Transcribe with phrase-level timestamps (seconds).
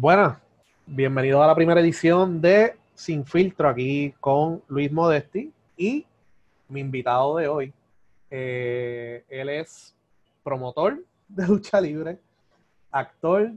[0.00, 0.38] Buenas,
[0.86, 6.06] bienvenidos a la primera edición de Sin Filtro aquí con Luis Modesti y
[6.70, 7.72] mi invitado de hoy.
[8.30, 9.94] Eh, él es
[10.42, 12.18] promotor de lucha libre,
[12.90, 13.50] actor,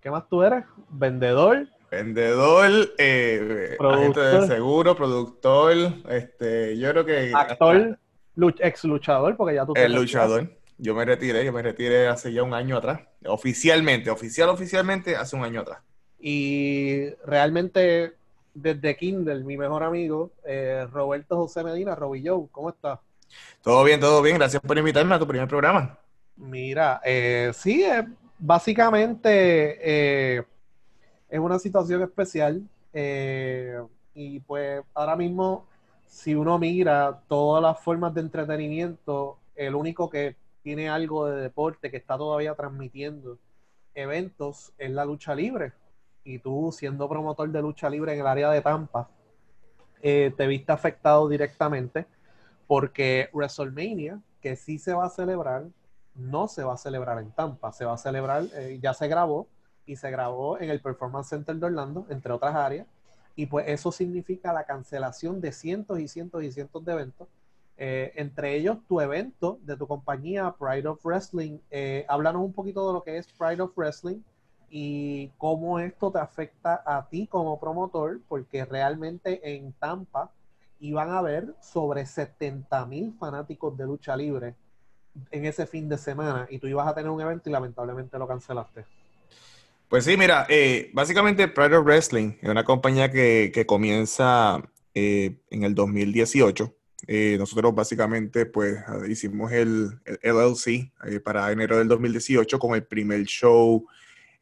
[0.00, 0.64] ¿qué más tú eres?
[0.88, 1.68] Vendedor.
[1.88, 5.76] Vendedor, eh, agente de seguro, productor,
[6.08, 7.30] este, yo creo que...
[7.32, 7.96] Actor,
[8.58, 9.72] ex luchador, porque ya tú...
[9.76, 10.50] El luchador.
[10.78, 13.00] Yo me retiré, yo me retiré hace ya un año atrás.
[13.26, 15.80] Oficialmente, oficial, oficialmente, hace un año atrás.
[16.18, 18.12] Y realmente,
[18.52, 22.98] desde Kindle, mi mejor amigo, eh, Roberto José Medina, Robillo, ¿cómo estás?
[23.62, 24.36] Todo bien, todo bien.
[24.36, 25.98] Gracias por invitarme a tu primer programa.
[26.36, 28.06] Mira, eh, sí, eh,
[28.38, 32.62] básicamente es una situación especial.
[34.14, 35.66] y pues ahora mismo,
[36.06, 41.92] si uno mira todas las formas de entretenimiento, el único que tiene algo de deporte
[41.92, 43.38] que está todavía transmitiendo
[43.94, 45.72] eventos es la lucha libre.
[46.24, 49.08] Y tú, siendo promotor de lucha libre en el área de Tampa,
[50.02, 52.08] eh, te viste afectado directamente
[52.66, 55.66] porque WrestleMania, que sí se va a celebrar,
[56.16, 59.46] no se va a celebrar en Tampa, se va a celebrar, eh, ya se grabó
[59.86, 62.88] y se grabó en el Performance Center de Orlando, entre otras áreas,
[63.36, 67.28] y pues eso significa la cancelación de cientos y cientos y cientos de eventos
[67.78, 71.58] eh, entre ellos tu evento de tu compañía Pride of Wrestling.
[71.70, 74.20] Eh, háblanos un poquito de lo que es Pride of Wrestling
[74.70, 80.32] y cómo esto te afecta a ti como promotor, porque realmente en Tampa
[80.80, 84.54] iban a haber sobre 70 mil fanáticos de lucha libre
[85.30, 88.26] en ese fin de semana y tú ibas a tener un evento y lamentablemente lo
[88.26, 88.84] cancelaste.
[89.88, 94.62] Pues sí, mira, eh, básicamente Pride of Wrestling es una compañía que, comienza
[94.94, 96.75] en el 2018
[97.08, 103.22] eh, nosotros básicamente pues hicimos el, LLC eh, para enero del 2018 con el primer
[103.24, 103.86] show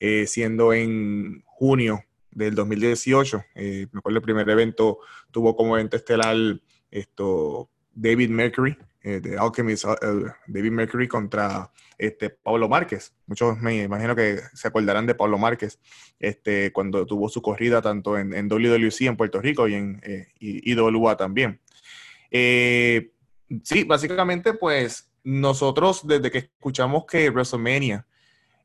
[0.01, 3.45] eh, siendo en junio del 2018.
[3.55, 4.99] me acuerdo el primer evento
[5.31, 6.37] tuvo como evento estelar
[6.91, 9.85] esto David Mercury, de Alchemist,
[10.47, 13.15] David Mercury contra este, Pablo Márquez.
[13.27, 15.79] Muchos me imagino que se acordarán de Pablo Márquez
[16.19, 20.01] este, cuando tuvo su corrida tanto en, en WWC en Puerto Rico y en
[20.41, 21.61] IWA también.
[22.37, 23.13] Eh,
[23.63, 28.09] sí, básicamente, pues nosotros desde que escuchamos que WrestleMania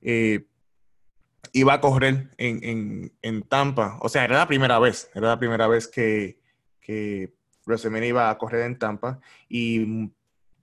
[0.01, 0.47] eh,
[1.53, 5.87] iba a correr en, Tampa, o sea, era la primera vez, era la primera vez
[5.87, 6.39] que,
[6.81, 7.35] que
[7.67, 10.09] WrestleMania iba a correr en Tampa y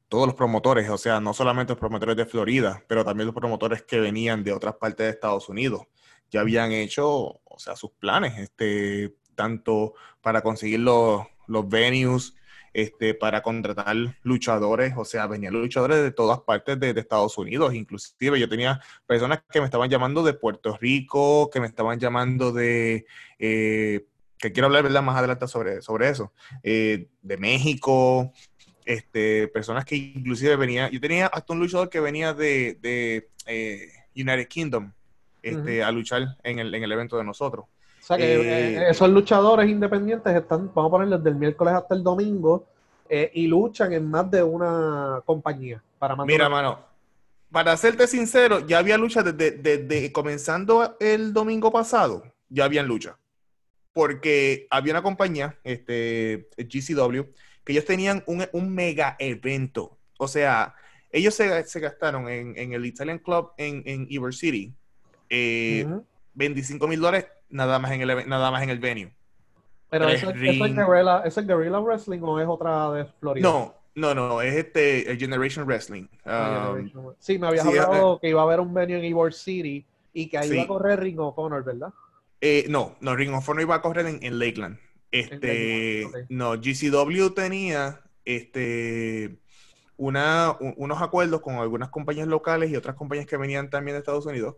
[0.09, 3.85] todos los promotores, o sea, no solamente los promotores de Florida, pero también los promotores
[3.85, 5.83] que venían de otras partes de Estados Unidos,
[6.29, 12.35] ya habían hecho, o sea, sus planes, este, tanto para conseguir los, los venues,
[12.77, 18.39] este, para contratar luchadores, o sea, venían luchadores de todas partes de, Estados Unidos, inclusive
[18.39, 23.07] yo tenía personas que me estaban llamando de Puerto Rico, que me estaban llamando de,
[23.39, 24.05] eh,
[24.37, 25.03] que quiero hablar ¿verdad?
[25.03, 28.35] más adelante sobre, sobre eso, eh, de México,
[28.85, 33.89] este, personas que inclusive venían, yo tenía hasta un luchador que venía de, de eh,
[34.15, 34.93] United Kingdom
[35.41, 37.65] este, a luchar en el, en el evento de nosotros.
[38.07, 41.93] O sea que eh, eh, esos luchadores independientes están, vamos a ponerles del miércoles hasta
[41.93, 42.65] el domingo
[43.09, 45.83] eh, y luchan en más de una compañía.
[45.99, 46.79] Para Mira, mano,
[47.51, 53.19] para serte sincero, ya había lucha desde, comenzando el domingo pasado, ya habían lucha.
[53.93, 57.23] Porque había una compañía, este, GCW,
[57.65, 59.99] que ellos tenían un, mega evento.
[60.17, 60.77] O sea,
[61.11, 64.73] ellos se, gastaron en, el Italian Club en, en City
[66.35, 69.13] 25 mil dólares nada más en el, nada más en el venue.
[69.89, 73.49] Pero eso, es guerrilla, ¿es el Guerrilla Wrestling o es otra de Florida?
[73.49, 76.07] No, no, no, es este el Generation Wrestling.
[76.25, 79.33] Ah, um, sí, me habías hablado eh, que iba a haber un venue en Ybor
[79.33, 81.93] City y que ahí iba a correr Ring of Honor, ¿verdad?
[82.41, 84.79] Eh, no, no, Ring of Honor iba a correr en, Lakeland.
[85.13, 89.39] Este, no, GCW tenía este
[89.97, 94.27] una, unos acuerdos con algunas compañías locales y otras compañías que venían también de Estados
[94.27, 94.57] Unidos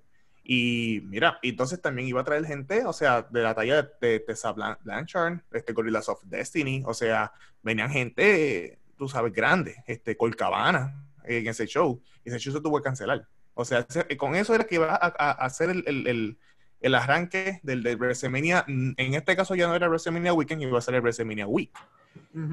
[0.50, 4.52] y mira, entonces también iba a traer gente, o sea, de la talla de Tessa
[4.52, 7.30] Blanchard, este Gorillas of Destiny, o sea,
[7.62, 12.78] venían gente, tú sabes, grande, este Colcabana en ese show, y ese show se tuvo
[12.78, 13.28] que cancelar.
[13.52, 13.86] O sea,
[14.16, 19.54] con eso era que iba a, hacer el, arranque del, del, WrestleMania, en este caso
[19.54, 21.76] ya no era WrestleMania Weekend, iba a ser el WrestleMania Week.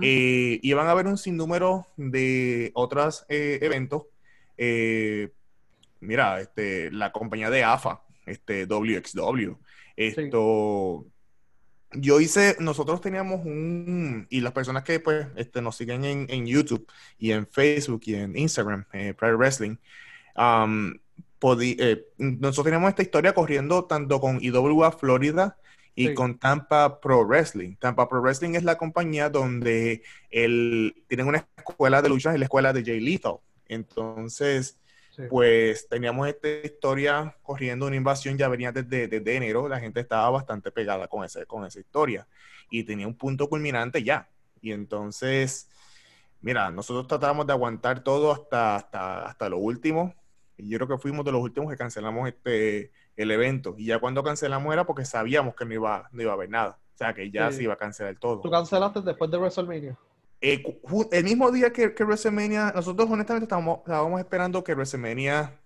[0.01, 4.03] y iban a haber un sinnúmero de otros eh, eventos,
[4.57, 5.31] eh,
[6.05, 9.53] mira, este, la compañía de AFA, este, WXW,
[9.95, 11.05] esto,
[11.91, 16.87] yo hice, nosotros teníamos un, y las personas que pues este, nos siguen en, YouTube
[17.17, 19.77] y en Facebook y en Instagram, eh, Pride Wrestling,
[22.17, 25.57] nosotros tenemos esta historia corriendo tanto con IWA Florida
[25.95, 27.75] y con Tampa Pro Wrestling.
[27.75, 32.45] Tampa Pro Wrestling es la compañía donde el, tienen una escuela de lucha, es la
[32.45, 33.37] escuela de Jay Lethal.
[33.67, 34.77] Entonces,
[35.29, 40.29] pues teníamos esta historia corriendo, una invasión ya venía desde, desde, enero, la gente estaba
[40.29, 42.27] bastante pegada con, ese, con esa historia
[42.69, 44.29] y tenía un punto culminante ya.
[44.61, 45.69] Y entonces,
[46.41, 50.13] mira, nosotros tratamos de aguantar todo hasta, hasta, hasta lo último.
[50.57, 53.75] Y yo creo que fuimos de los últimos que cancelamos este, el evento.
[53.77, 56.79] Y ya cuando cancelamos era porque sabíamos que no iba, no iba a haber nada.
[56.95, 58.39] O sea, que ya se iba a cancelar todo.
[58.39, 59.97] ¿Tú cancelaste después de WrestleMania?
[60.47, 60.63] Eh,
[61.11, 65.59] el mismo día que, que, WrestleMania, nosotros honestamente estábamos, esperando que WrestleMania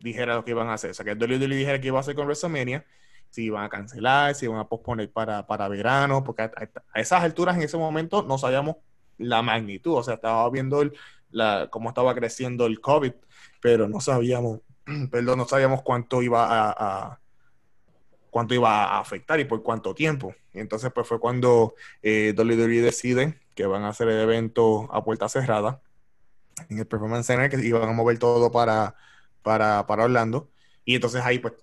[0.00, 0.92] dijera lo que iban a hacer.
[0.92, 2.86] O sea, que WWE dijera que iba a hacer con WrestleMania,
[3.28, 6.52] si iban a cancelar, si iban a posponer para, para verano, porque a,
[6.94, 8.76] esas alturas en ese momento no sabíamos
[9.18, 9.92] la magnitud.
[9.98, 10.90] O sea, estábamos viendo
[11.30, 13.12] la, cómo estaba creciendo el COVID,
[13.60, 14.60] pero no sabíamos,
[15.10, 17.20] perdón, no sabíamos cuánto iba a,
[18.34, 20.34] cuánto iba a afectar y por cuánto tiempo.
[20.52, 25.04] Y entonces, pues fue cuando eh, WWE decide que van a hacer el evento a
[25.04, 25.80] puerta cerrada
[26.68, 28.96] en el Performance Center, que iban a mover todo para,
[29.42, 30.48] para, para Orlando.
[30.84, 31.54] Y entonces ahí, pues,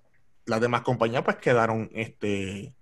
[0.46, 2.72] las demás compañías, pues, quedaron, este,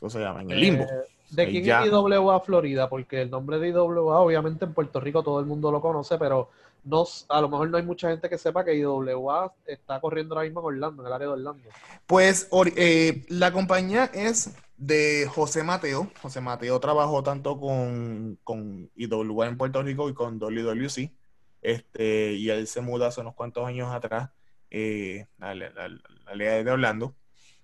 [0.00, 0.42] ¿cómo se llama?
[0.42, 0.82] En el limbo.
[0.82, 0.88] Eh,
[1.30, 2.88] ¿De quién es IWA Florida?
[2.88, 6.50] Porque el nombre de IWA, obviamente, en Puerto Rico todo el mundo lo conoce, pero
[6.88, 10.46] no, a lo mejor no hay mucha gente que sepa que IWA está corriendo ahora
[10.46, 11.68] mismo en Orlando, en el área de Orlando.
[12.06, 16.10] Pues eh, la compañía es de José Mateo.
[16.22, 21.12] José Mateo trabajó tanto con, con IWA en Puerto Rico y con WWC.
[21.60, 24.30] Este, y él se muda hace unos cuantos años atrás
[24.70, 27.14] eh, a, la, de Orlando.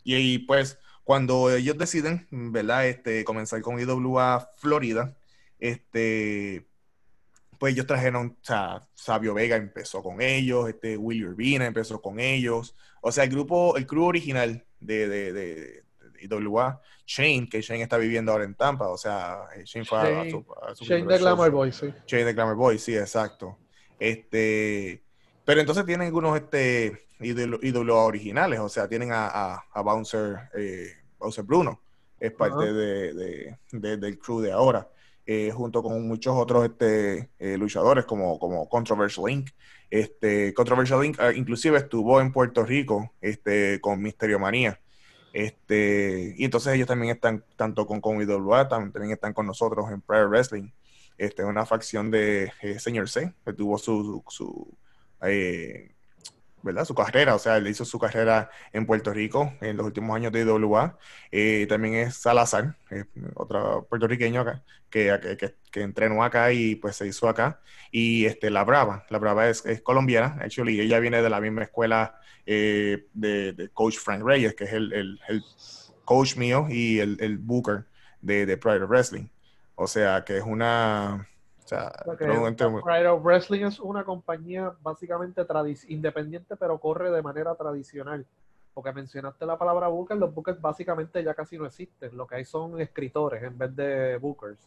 [0.03, 2.87] Y, y, pues cuando ellos deciden, ¿verdad?
[2.89, 5.17] Este, comenzar con IWA Florida,
[5.59, 6.67] este,
[7.59, 12.21] pues ellos trajeron, o sea, Sabio Vega empezó con ellos, este, Willy Urbina empezó con
[12.21, 12.75] ellos.
[13.01, 15.85] O sea, el grupo, el crew original de, de, de,
[16.21, 20.75] IWA, Shane, que Shane está viviendo ahora en Tampa, o sea, eh, Shane fue a,
[20.75, 21.93] su, Shane de Glamour Boy, sí.
[22.07, 23.59] Shane de Glamour Boy, sí, exacto.
[23.99, 25.03] Este,
[25.45, 31.45] pero entonces tienen algunos este, IWA originales, o sea, tienen a, a, Bouncer, eh, Bouncer
[31.45, 31.83] Bruno,
[32.19, 34.89] es parte de, del crew de ahora.
[35.27, 39.51] Eh, junto con muchos otros este, eh, luchadores como, como Controversial Inc.
[39.89, 41.19] Este, Controversial Inc.
[41.19, 44.81] Ah, inclusive estuvo en Puerto Rico este, con Misterio Manía.
[45.33, 48.19] Este, y entonces ellos también están, tanto con, con
[48.69, 50.69] también están con nosotros en Prayer Wrestling.
[51.17, 54.77] Este, una facción de eh, Señor C, que tuvo su, su,
[56.85, 60.33] Su carrera, o sea, él hizo su carrera en Puerto Rico en los últimos años
[60.33, 60.99] de IWA.
[61.31, 62.77] Eh, también es Salazar,
[63.35, 67.61] otro puertorriqueño acá, que, que, que, entrenó acá y pues se hizo acá.
[67.91, 72.19] Y este, La Brava, La Brava es, colombiana, actually, ella viene de la misma escuela
[72.47, 75.45] eh, de, coach Frank Reyes, que es el, el,
[76.05, 77.85] coach mío y el, el booker
[78.21, 79.29] de, de Pride Wrestling.
[79.75, 81.29] O sea, que es una
[81.75, 85.43] o sea, Wrestling es una compañía básicamente
[85.89, 88.27] independiente, pero corre de manera tradicional.
[88.73, 92.17] Porque mencionaste la palabra Booker, los Bookers básicamente ya casi no existen.
[92.17, 94.59] Lo que hay son escritores en vez de Bookers.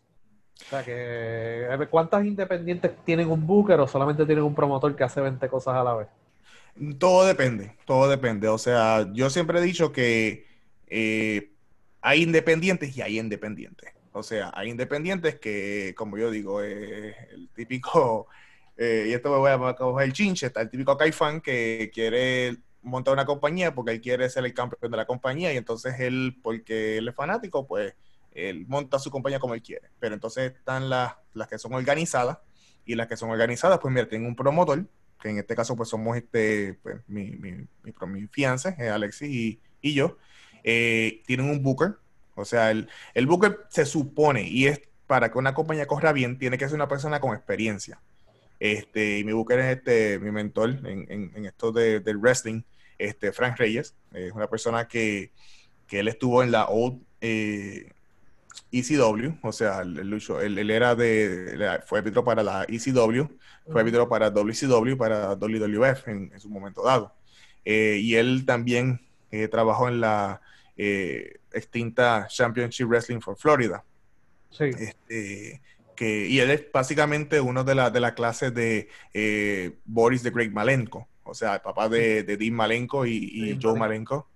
[0.61, 5.03] O sea que, eh, ¿cuántas independientes tienen un Booker o solamente tienen un promotor que
[5.03, 6.07] hace 20 cosas a la vez?
[6.99, 8.47] Todo depende, todo depende.
[8.47, 10.45] O sea, yo siempre he dicho que
[10.87, 11.51] eh,
[12.01, 13.96] hay independientes y hay independientes.
[14.17, 18.27] O sea, hay independientes que, como yo digo, eh, el típico,
[18.77, 22.57] eh, y esto me voy a coger el chinche, está el típico Caifán que quiere
[22.81, 26.39] montar una compañía porque él quiere ser el campeón de la compañía y entonces él,
[26.41, 27.93] porque él es fanático, pues
[28.31, 29.89] él monta su compañía como él quiere.
[29.99, 32.39] Pero entonces están las, las que son organizadas
[32.85, 34.85] y las que son organizadas, pues mira, tienen un promotor,
[35.21, 39.29] que en este caso pues somos este, pues, mi, mi, mi, mi fiance, eh, Alexis
[39.29, 40.17] y, y yo,
[40.63, 41.97] tienen un booker
[42.37, 46.37] o sea, el, el Booker se supone, y es para que una compañía corra bien,
[46.37, 47.99] tiene que ser una persona con experiencia.
[48.59, 52.61] Este, y mi Booker es este, mi mentor en, en, esto de, del wrestling,
[52.97, 53.95] este, Frank Reyes.
[54.13, 55.31] Es una persona que,
[55.87, 57.91] que él estuvo en la old eh,
[58.71, 63.27] ECW, o sea, el, el él, era de, fue árbitro para la ECW,
[63.71, 67.13] fue árbitro para WCW, para WWF en, en su momento dado.
[67.65, 69.01] Eh, y él también
[69.31, 70.41] eh, trabajó en la
[70.77, 73.83] eh, extinta Championship Wrestling for Florida.
[74.49, 74.65] Sí.
[74.65, 75.61] Este,
[75.95, 80.29] que, y él es básicamente uno de la, de la clase de eh, Boris the
[80.29, 84.29] Great Malenko, o sea, el papá de, de Dean Malenko y, Joe Malenko.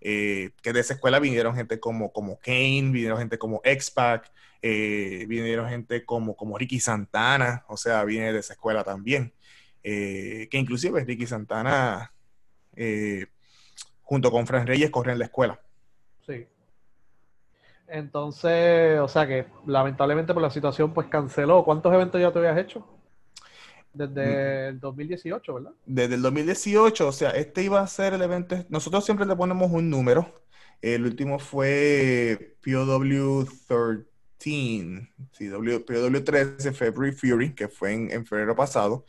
[0.00, 4.30] Eh, que de esa escuela vinieron gente como, como Kane, vinieron gente como X-Pac,
[4.62, 9.32] eh, vinieron gente como, como Ricky Santana, o sea, viene de esa escuela también.
[9.82, 12.12] que inclusive Ricky Santana
[14.02, 15.60] junto con Fran Reyes, corren la escuela.
[16.26, 16.46] Sí.
[17.88, 21.64] Entonces, o sea que lamentablemente por la situación, pues canceló.
[21.64, 22.86] ¿Cuántos eventos ya te habías hecho?
[23.92, 24.68] Desde mm.
[24.68, 25.72] el 2018, ¿verdad?
[25.86, 28.56] Desde el 2018, o sea, este iba a ser el evento.
[28.68, 30.32] Nosotros siempre le ponemos un número.
[30.82, 33.46] El último fue POW
[34.38, 39.04] 13, sí, POW 13, February Fury, que fue en, febrero pasado.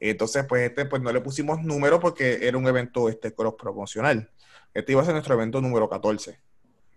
[0.00, 4.30] Entonces, pues este, pues no le pusimos número porque era un evento este cross promocional.
[4.74, 6.40] Este iba a ser nuestro evento número 14,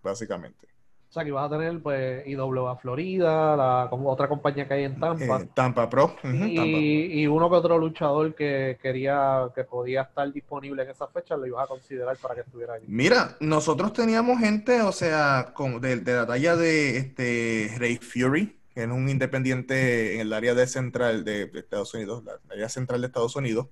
[0.01, 0.75] básicamente.
[1.15, 5.39] Sea, que vas a tener pues IWA Florida, la otra compañía que hay en Tampa.
[5.39, 6.13] Eh, Tampa Pro.
[6.25, 11.45] y, uno que otro luchador que quería, que podía estar disponible en esa fecha, lo
[11.45, 12.84] ibas a considerar para que estuviera ahí.
[12.88, 18.89] Mira, nosotros teníamos gente, o sea, de, la talla de este Ray Fury, que es
[18.89, 23.38] un independiente en el área de central de, Estados Unidos, la área central de Estados
[23.38, 23.67] Unidos,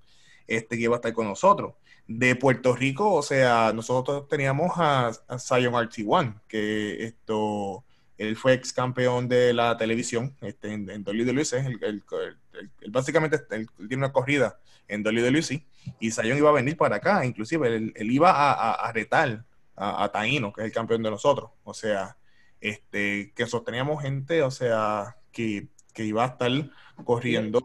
[0.47, 1.73] este que iba a estar con nosotros
[2.07, 7.83] de Puerto Rico, o sea, nosotros teníamos a, Zion RT1, que esto,
[8.17, 11.43] él fue ex campeón de la televisión este, en, en WWE,
[11.81, 12.03] el,
[12.89, 15.65] básicamente él tiene una corrida en WWE,
[15.99, 19.45] y Zion iba a venir para acá, inclusive él, iba a, retar
[19.75, 22.17] a, Taino, que es el campeón de nosotros, o sea,
[22.59, 26.51] este, que sosteníamos gente, o sea, que, que iba a estar
[27.05, 27.61] corriendo.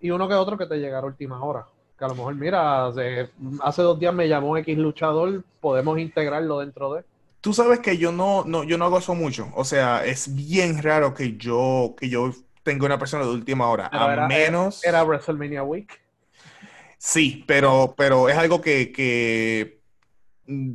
[0.00, 1.66] Y uno que otro que te llegara a última hora
[1.98, 6.94] que a lo mejor, mira, hace, dos días me llamó X luchador, podemos integrarlo dentro
[6.94, 7.04] de.
[7.40, 9.48] Tú sabes que yo no, no, yo no hago eso mucho.
[9.54, 13.88] O sea, es bien raro que yo, que yo tenga una persona de última hora.
[13.92, 14.84] a menos.
[14.84, 16.00] Era, WrestleMania Week.
[16.98, 19.80] Sí, pero, pero es algo que, que
[20.46, 20.72] mm,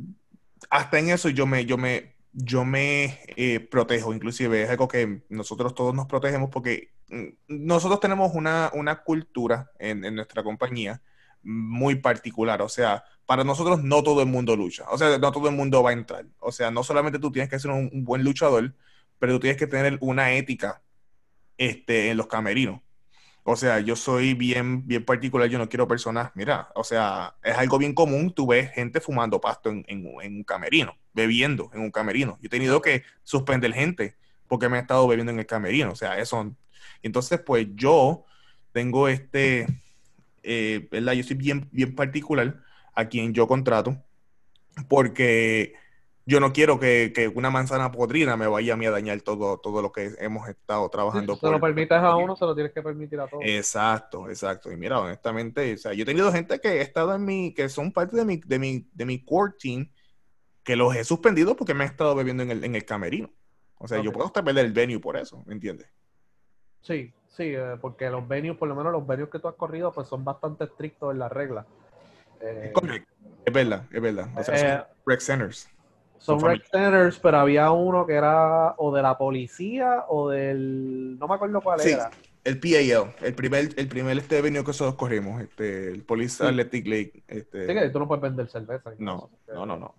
[0.70, 5.22] hasta en eso yo me, yo me, yo me eh, protejo, inclusive es algo que
[5.28, 11.02] nosotros todos nos protegemos porque mm, nosotros tenemos una, una cultura en, en, nuestra compañía
[11.42, 12.62] muy particular.
[12.62, 14.84] O sea, para nosotros no todo el mundo lucha.
[14.90, 16.26] O sea, no todo el mundo va a entrar.
[16.38, 18.74] O sea, no solamente tú tienes que ser un, buen luchador,
[19.18, 20.82] pero tú tienes que tener una ética
[21.58, 22.80] este, en los camerinos.
[23.44, 27.56] O sea, yo soy bien, bien particular, yo no quiero personas, mira, o sea, es
[27.56, 31.90] algo bien común, tú ves gente fumando pasto en, en, un camerino, bebiendo en un
[31.90, 32.38] camerino.
[32.40, 35.96] Yo he tenido que suspender gente porque me he estado bebiendo en el camerino, o
[35.96, 36.54] sea, eso.
[37.02, 38.24] Entonces, pues yo
[38.70, 39.66] tengo este,
[40.42, 41.12] eh, ¿verdad?
[41.12, 42.62] Yo soy bien, bien particular
[42.94, 44.02] a quien yo contrato,
[44.88, 45.74] porque
[46.24, 49.82] yo no quiero que, una manzana podrida me vaya a mí a dañar todo, todo
[49.82, 51.34] lo que hemos estado trabajando.
[51.34, 53.42] si se lo permites a uno, se lo tienes que permitir a todos.
[53.44, 54.70] Exacto, exacto.
[54.70, 57.68] Y mira, honestamente, o sea, yo he tenido gente que he estado en mi, que
[57.68, 59.90] son parte de mi, de mi, de mi core team,
[60.62, 63.30] que los he suspendido porque me he estado bebiendo en el, en el camerino.
[63.78, 65.88] O sea, yo puedo hasta perder el venue por eso, ¿me entiendes?
[66.82, 69.92] Sí, Sí, eh, porque los venues, por lo menos los venues que tú has corrido,
[69.92, 71.66] pues son bastante estrictos en las reglas.
[72.40, 72.72] Eh,
[73.44, 74.28] es verdad, es verdad.
[74.36, 75.68] O sea, son eh, rec centers.
[76.18, 81.18] Son rec centers, pero había uno que era o de la policía o del.
[81.18, 82.10] No me acuerdo cuál sí, era.
[82.44, 86.86] El PAL, el primer, el primer este venue que nosotros corrimos, este, el Police Athletic
[86.86, 87.22] League.
[87.28, 87.68] Este...
[87.68, 88.92] Sí, que tú no puedes vender cerveza.
[88.98, 89.94] No, no, no, no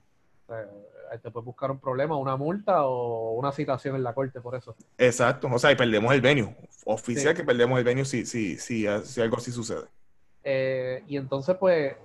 [1.22, 4.75] te puede buscar un problema, una multa o una citación en la corte por eso.
[4.98, 6.55] Exacto, o sea, y perdemos el venue.
[6.86, 9.88] Oficial que perdemos el venue si, si, si, si algo así sucede.
[10.43, 11.96] Eh, y entonces, pues,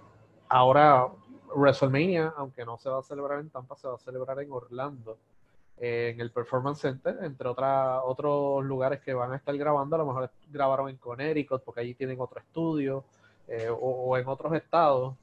[0.48, 1.08] ahora
[1.54, 5.18] WrestleMania, aunque no se va a celebrar en Tampa, se va a celebrar en Orlando,
[5.78, 9.96] eh, en el Performance Center, entre otras otros lugares que van a estar grabando.
[9.96, 13.04] A lo mejor grabaron en Connecticut, porque allí tienen otro estudio,
[13.48, 15.16] eh, o, en otros estados.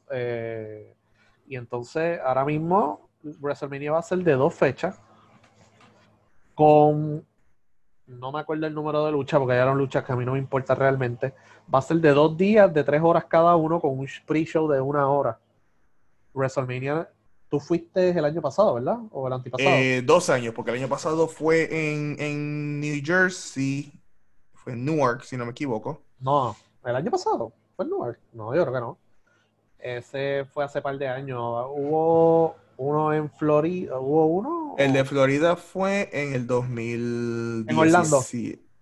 [1.47, 3.04] y entonces, ahora mismo,
[3.39, 4.99] WrestleMania va a ser de dos fechas.
[6.53, 7.25] Con.
[8.07, 10.33] No me acuerdo el número de lucha, porque ya eran luchas que a mí no
[10.33, 11.33] me importa realmente.
[11.73, 14.79] Va a ser de dos días, de tres horas cada uno, con un pre-show de
[14.79, 15.39] una hora.
[16.33, 17.09] WrestleMania
[17.49, 18.97] Tú fuiste el año pasado, ¿verdad?
[19.11, 19.69] ¿O el antipasado?
[19.69, 23.91] Eh, dos años, porque el año pasado fue en, en, New Jersey,
[24.53, 26.01] fue en Newark, si no me equivoco.
[26.19, 28.19] No, el año pasado fue en Newark.
[28.33, 28.97] No, yo creo que no.
[29.77, 31.39] Ese fue hace par de años.
[31.69, 34.75] Hubo uno en Florida, ¿hubo uno?
[34.77, 37.71] El de Florida fue en el 2017.
[37.71, 38.21] En Orlando.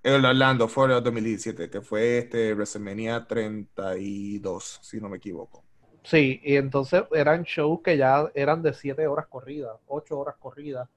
[0.03, 5.63] En Orlando fue en el 2017, que fue este WrestleMania 32, si no me equivoco.
[6.03, 10.89] Sí, y entonces eran shows que ya eran de 7 horas corridas, 8 horas corridas.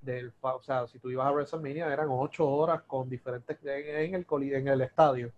[0.00, 4.26] Del, o sea, si tú ibas a WrestleMania eran 8 horas con diferentes en el,
[4.52, 5.32] en el estadio.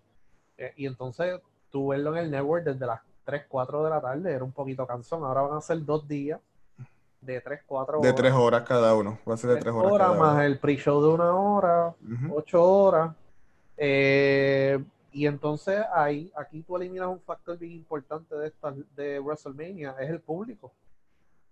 [0.58, 4.32] Eh, y entonces tú verlo en el network desde las 3, 4 de la tarde
[4.32, 5.24] era un poquito cansón.
[5.24, 6.40] Ahora van a ser dos días
[7.26, 8.10] de 3, 4 horas.
[8.10, 9.18] De 3 horas cada uno.
[9.28, 10.18] Va a ser de 3 horas.
[10.18, 11.94] más el pre-show de una hora,
[12.30, 13.14] 8 horas.
[13.76, 19.94] Eh, Y entonces ahí, aquí tú eliminas un factor bien importante de esta, de WrestleMania,
[19.98, 20.72] es el público.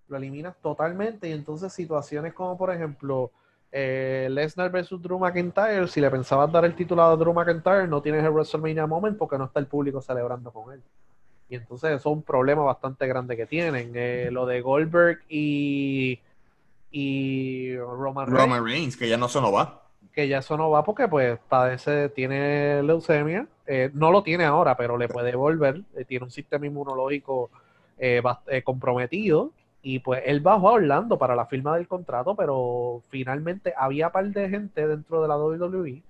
[0.08, 3.30] Lo eliminas totalmente y entonces situaciones como por ejemplo
[3.72, 8.02] eh, Lesnar versus Drew McIntyre, si le pensabas dar el título a Drew McIntyre, no
[8.02, 10.82] tienes el WrestleMania Moment porque no está el público celebrando con él.
[11.54, 13.92] Y entonces eso es un problema bastante grande que tienen.
[13.94, 16.18] Eh, lo de Goldberg y,
[16.90, 19.82] y Roman, Roman Reigns, que ya no se no va.
[20.12, 23.46] Que ya eso no va porque pues padece, tiene leucemia.
[23.68, 25.82] Eh, no lo tiene ahora, pero le puede volver.
[26.08, 27.50] tiene un sistema inmunológico
[28.64, 34.10] comprometido y pues él bajó a Orlando para la firma del contrato, pero finalmente había
[34.10, 36.02] par de gente dentro de la WWE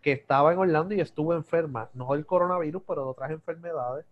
[0.00, 4.06] que estaba en Orlando y estuvo enferma, no del coronavirus, pero de otras enfermedades,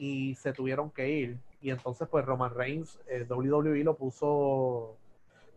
[0.00, 1.38] y se tuvieron que ir.
[1.60, 4.96] Y entonces, pues Roman Reigns, eh, WWE lo puso,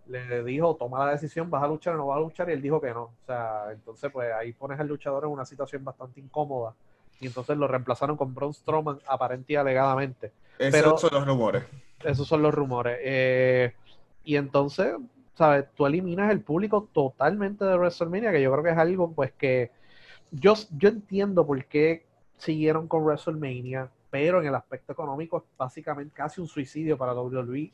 [0.07, 2.61] le dijo, toma la decisión, vas a luchar o no vas a luchar, y él
[2.61, 3.03] dijo que no.
[3.03, 6.75] O sea, entonces, pues ahí pones al luchador en una situación bastante incómoda.
[7.21, 10.33] Y entonces lo reemplazaron con Braun Strowman, aparente y alegadamente.
[10.59, 11.63] Esos son los rumores.
[12.03, 12.97] Esos son los rumores.
[13.01, 13.73] Eh,
[14.25, 14.93] y entonces,
[15.35, 15.67] ¿sabes?
[15.73, 19.71] Tú eliminas el público totalmente de WrestleMania, que yo creo que es algo, pues, que
[20.31, 22.03] yo, yo entiendo por qué
[22.37, 27.73] siguieron con WrestleMania, pero en el aspecto económico es básicamente casi un suicidio para WWE.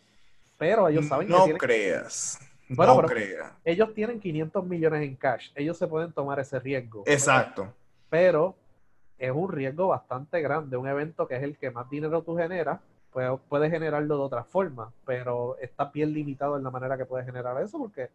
[0.58, 1.34] Pero ellos saben que.
[1.34, 2.40] No creas.
[2.70, 3.52] no creas.
[3.66, 5.50] Ellos tienen 500 millones en cash.
[5.54, 7.04] Ellos se pueden tomar ese riesgo.
[7.06, 7.74] Exacto.
[8.10, 8.56] Pero
[9.18, 10.78] es un riesgo bastante grande.
[10.78, 12.80] Un evento que es el que más dinero tú generas
[13.12, 17.26] pues, puedes generarlo de otra forma, pero está bien limitado en la manera que puedes
[17.26, 18.12] generar eso porque,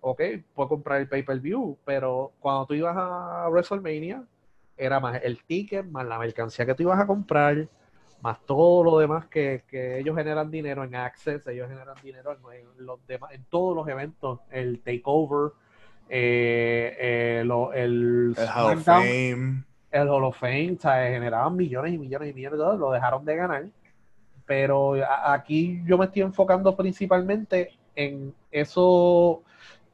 [0.00, 0.20] ok,
[0.52, 4.24] puedo comprar el pay-per-view, pero cuando tú ibas a WrestleMania,
[4.78, 7.68] era más el ticket, más la mercancía que tú ibas a comprar,
[8.22, 9.62] más todo lo demás que,
[9.98, 14.40] ellos generan dinero en Access, ellos generan dinero en, los demás, en todos los eventos,
[14.50, 15.52] el Takeover,
[16.08, 19.64] eh, eh, el, el Hall of Fame.
[19.90, 22.92] El Hall of Fame, o sea, generaban millones y millones y millones de dólares, lo
[22.92, 23.64] dejaron de ganar
[24.48, 24.94] pero
[25.26, 29.42] aquí yo me estoy enfocando principalmente en eso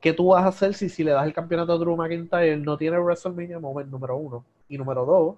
[0.00, 2.76] que tú vas a hacer si, si le das el campeonato a Drew McIntyre, no
[2.76, 4.44] tiene WrestleMania Moment número uno.
[4.68, 5.36] Y número dos,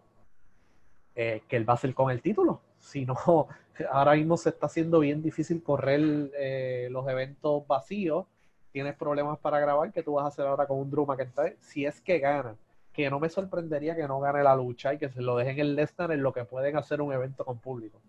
[1.15, 2.61] eh, que él va a hacer con el título.
[2.79, 3.17] Si no,
[3.91, 8.27] ahora mismo se está haciendo bien difícil correr eh, los eventos vacíos.
[8.73, 11.57] Tienes problemas para grabar, que tú vas a hacer ahora con un Drew McIntyre?
[11.61, 12.57] Si es que gana,
[12.93, 15.75] que no me sorprendería que no gane la lucha y que se lo dejen en
[15.75, 18.01] Lesnar en lo que pueden hacer un evento con público.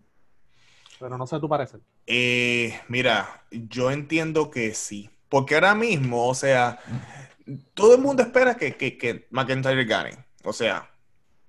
[0.98, 1.80] Pero no sé tu parecer.
[2.06, 5.10] Eh, mira, yo entiendo que sí.
[5.28, 6.78] Porque ahora mismo, o sea,
[7.74, 10.12] todo el mundo espera que, que, McIntyre gane.
[10.42, 10.90] O sea,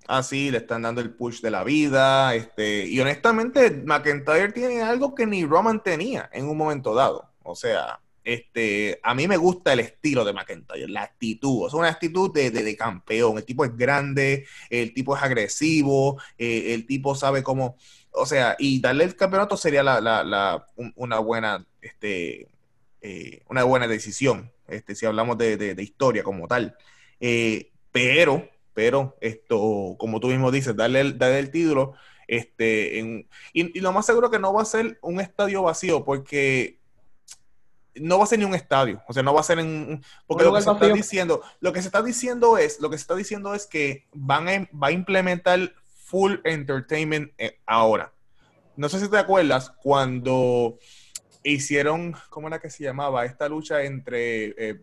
[0.06, 2.34] así le están dando el push de la vida.
[2.34, 7.30] Este, y honestamente, McIntyre tiene algo que ni Roman tenía en un momento dado.
[7.42, 11.88] O sea, este, a mí me gusta el estilo de McIntyre, la actitud, es una
[11.88, 13.38] actitud de, de, campeón.
[13.38, 17.76] El tipo es grande, el tipo es agresivo, eh, el tipo sabe cómo,
[18.12, 22.48] o sea, y darle el campeonato sería la, una buena, este,
[23.00, 26.76] eh, una buena decisión, este, si hablamos de, historia como tal.
[27.20, 31.94] Eh, pero, pero, esto, como tú mismo dices, darle el, darle el título,
[32.28, 36.78] este, en, y, lo más seguro que no va a ser un estadio vacío, porque
[37.96, 40.44] no va a ser ni un estadio, o sea, no va a ser en porque
[40.44, 43.16] lo que se está diciendo, lo que se está diciendo es, lo que se está
[43.16, 48.12] diciendo es que van va a implementar full entertainment eh, ahora.
[48.76, 50.78] No sé si te acuerdas cuando
[51.42, 53.24] hicieron, ¿cómo era que se llamaba?
[53.24, 54.80] Esta lucha entre eh,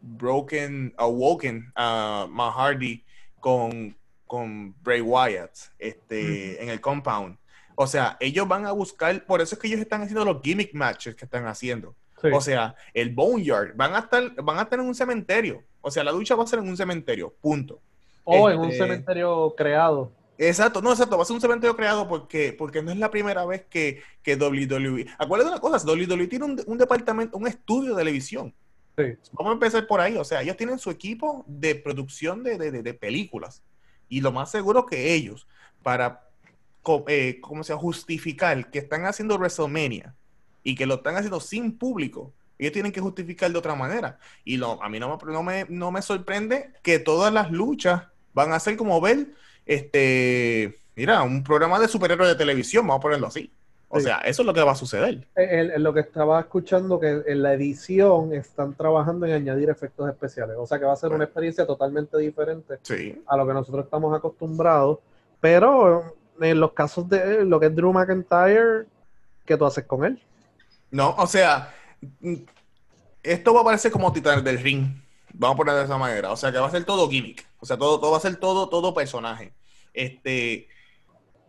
[0.00, 3.04] Broken, Awoken, uh, Matt Hardy
[3.40, 7.36] con, con Bray Wyatt este, en el compound.
[7.74, 10.74] O sea, ellos van a buscar, por eso es que ellos están haciendo los gimmick
[10.74, 11.94] matches que están haciendo.
[12.32, 15.62] O sea, el Boneyard, van a estar, van a estar en un cementerio.
[15.80, 17.80] O sea, la lucha va a ser en un cementerio, punto.
[18.24, 20.12] O en un este, cementerio creado.
[20.36, 23.44] Exacto, no, exacto, va a ser un cementerio creado porque, porque no es la primera
[23.44, 25.06] vez que, que WWE.
[25.18, 28.54] Acuérdate de una cosa, WWE tiene un, departamento, un estudio de televisión.
[29.32, 30.16] Vamos a empezar por ahí.
[30.16, 33.62] O sea, ellos tienen su equipo de producción de, de, películas.
[34.08, 35.46] Y lo más seguro que ellos,
[35.82, 36.28] para
[37.06, 40.14] eh, ¿cómo se justificar que están haciendo WrestleMania
[40.62, 44.18] y que lo están haciendo sin público, ellos tienen que justificar de otra manera.
[44.44, 48.52] Y lo, a mí no no, me, no me sorprende que todas las luchas van
[48.52, 49.28] a ser como ver
[49.68, 53.52] este, mira, un programa de superhéroes de televisión, vamos a ponerlo así.
[53.90, 55.26] O sea, eso es lo que va a suceder.
[55.34, 60.56] En, lo que estaba escuchando, que en la edición están trabajando en añadir efectos especiales.
[60.58, 62.74] O sea, que va a ser una experiencia totalmente diferente
[63.26, 64.98] a lo que nosotros estamos acostumbrados.
[65.40, 68.86] Pero en los casos de lo que es Drew McIntyre,
[69.46, 70.22] ¿qué tú haces con él?
[70.90, 71.74] No, o sea,
[73.22, 74.86] esto va a parecer como Titanes del Ring.
[75.32, 76.30] Vamos a poner de esa manera.
[76.30, 77.46] O sea, que va a ser todo gimmick.
[77.58, 79.52] O sea, todo, todo va a ser todo, todo personaje.
[79.94, 80.68] este,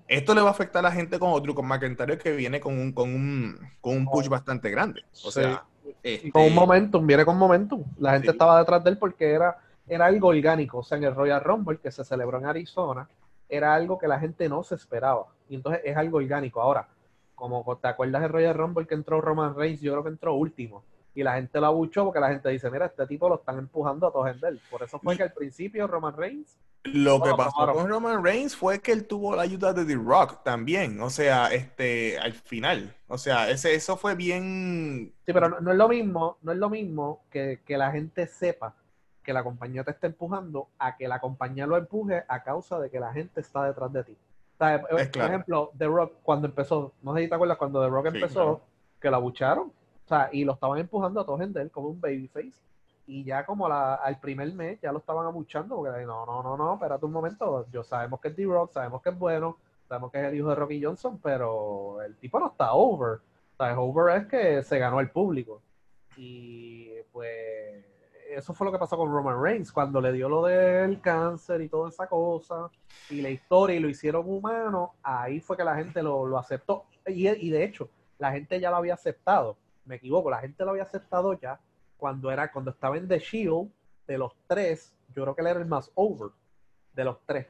[0.10, 2.78] esto le va a afectar a la gente como Drew, con McIntyre que viene con
[2.78, 5.04] un, con un, con un push bastante grande.
[5.24, 5.63] O sea,
[6.02, 6.32] este...
[6.32, 7.84] con un momentum, viene con momentum.
[8.00, 10.80] La gente estaba detrás de él porque era, era algo orgánico.
[10.80, 13.08] O sea, en el Royal Rumble que se celebró en Arizona,
[13.48, 15.28] era algo que la gente no se esperaba.
[15.48, 16.60] Y entonces es algo orgánico.
[16.60, 16.88] Ahora,
[17.36, 20.84] como te acuerdas del Royal Rumble que entró Roman Reigns, yo creo que entró último
[21.19, 24.08] y la gente lo abuchó porque la gente dice, mira, este tipo lo están empujando
[24.08, 24.62] a todos él.
[24.71, 26.58] Por eso fue que al principio Roman Reigns...
[26.86, 30.43] Lo que pasó con Roman Reigns fue que él tuvo la ayuda de The Rock
[30.43, 35.13] también, o sea, este, al final, o sea, ese, eso fue bien...
[35.25, 38.75] Sí, pero no, es lo mismo, no es lo mismo que, la gente sepa
[39.21, 42.89] que la compañía te está empujando a que la compañía lo empuje a causa de
[42.89, 44.17] que la gente está detrás de ti.
[44.58, 48.62] por ejemplo, The Rock cuando empezó, no sé si te acuerdas cuando The Rock empezó,
[49.01, 49.73] que lo abucharon
[50.10, 52.62] sea, y lo estaban empujando a todos en él como un babyface.
[53.08, 56.58] Y ya como la, al primer mes ya lo estaban abuchando porque no, no, no,
[56.58, 57.65] no, espérate un momento.
[57.72, 60.56] Yo sabemos que es D-Rock, sabemos que es bueno, sabemos que es el hijo de
[60.56, 63.19] Rocky Johnson, pero el tipo no está over.
[63.58, 65.62] O over es que se ganó el público.
[66.17, 67.86] Y pues
[68.30, 71.69] eso fue lo que pasó con Roman Reigns, cuando le dio lo del cáncer y
[71.69, 72.69] toda esa cosa,
[73.10, 76.86] y la historia y lo hicieron humano, ahí fue que la gente lo, lo aceptó.
[77.08, 79.58] Y, de hecho, la gente ya lo había aceptado
[79.89, 81.60] me equivoco, la gente lo había aceptado ya
[81.97, 83.69] cuando era, cuando estaba en The Shield,
[84.08, 86.30] de los tres, yo creo que él era el más over
[86.93, 87.47] de los tres.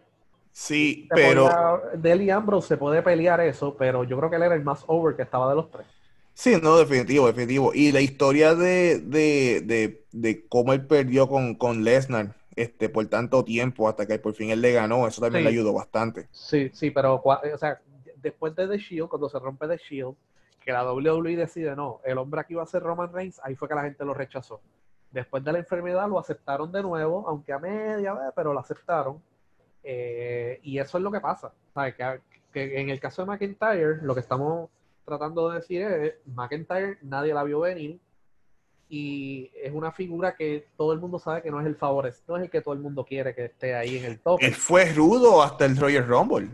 [0.52, 1.82] Sí, pero.
[1.94, 5.16] Deli Ambrose se puede pelear eso, pero yo creo que él era el más over
[5.16, 5.86] que estaba de los tres.
[6.34, 7.74] Sí, no, definitivo, definitivo.
[7.74, 13.88] Y la historia de, de, cómo él perdió con, con Lesnar este, por tanto tiempo
[13.88, 16.28] hasta que por fin él le ganó, eso también le ayudó bastante.
[16.32, 17.80] Sí, sí, pero o sea,
[18.16, 20.16] después de The Shield, cuando se rompe The Shield,
[20.70, 23.68] que la WWE decide, no, el hombre aquí va a ser Roman Reigns, ahí fue
[23.68, 24.62] que la gente lo rechazó.
[25.10, 29.20] Después de la enfermedad lo aceptaron de nuevo, aunque a media vez, pero lo aceptaron.
[29.82, 31.52] Eh, y eso es lo que pasa.
[32.54, 34.70] Que, en el caso de McIntyre, lo que estamos
[35.06, 38.00] tratando de decir es, McIntyre nadie la vio venir
[38.88, 42.38] y es una figura que todo el mundo sabe que no es el favorecido, no
[42.38, 44.38] es el que todo el mundo quiere que esté ahí en el top.
[44.40, 46.50] Él fue rudo hasta el Royal Rumble.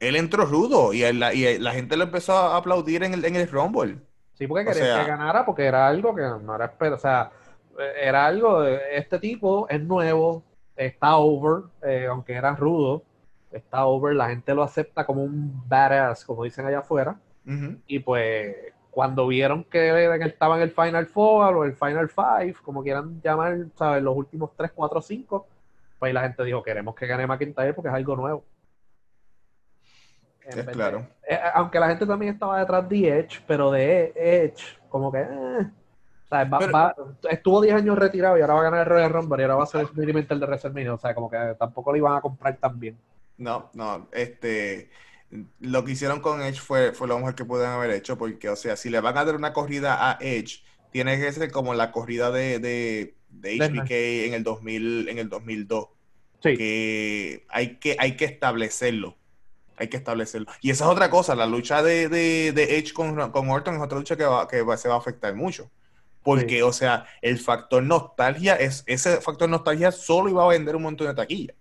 [0.00, 3.36] Él entró rudo y, la, y la gente lo empezó a aplaudir en el, en
[3.36, 3.98] el Rumble.
[4.32, 7.30] Sí, porque quería que ganara porque era algo que no era o sea,
[8.00, 10.42] era algo de este tipo es nuevo,
[10.74, 13.02] está over, eh, aunque era rudo,
[13.52, 17.20] está over, la gente lo acepta como un badass, como dicen allá afuera.
[17.86, 18.54] Y pues
[18.92, 23.20] cuando vieron que él estaba en el Final Four o el Final Five, como quieran
[23.22, 24.02] llamar, ¿sabes?
[24.04, 25.46] Los últimos 3, 4, 5,
[25.98, 28.44] pues la gente dijo, queremos que gane McIntyre porque es algo nuevo
[30.72, 31.06] claro.
[31.28, 35.20] Eh, aunque la gente también estaba detrás de Edge, pero de Edge, como que.
[35.20, 35.70] Eh,
[37.28, 39.64] estuvo 10 años retirado y ahora va a ganar el Royal Rumble y ahora va
[39.64, 40.94] a ser el el de WrestleMania.
[40.94, 42.96] O sea, como que tampoco lo iban a comprar tan bien.
[43.36, 44.90] No, no, este.
[45.60, 48.56] Lo que hicieron con Edge fue, fue lo mejor que pudieron haber hecho, porque, o
[48.56, 51.92] sea, si le van a dar una corrida a Edge, tiene que ser como la
[51.92, 53.90] corrida de, de, de HBK
[54.26, 55.86] en el 2000, en el 2002.
[56.42, 56.56] Sí.
[56.56, 59.19] Que hay que, hay que establecerlo
[59.80, 60.46] hay que establecerlo.
[60.60, 64.14] Y esa es otra cosa, la lucha de, de, Edge con, Orton es otra lucha
[64.14, 65.70] que, va, que se va a afectar mucho.
[66.22, 70.82] Porque, o sea, el factor nostalgia, es, ese factor nostalgia solo iba a vender un
[70.82, 71.54] montón de taquilla.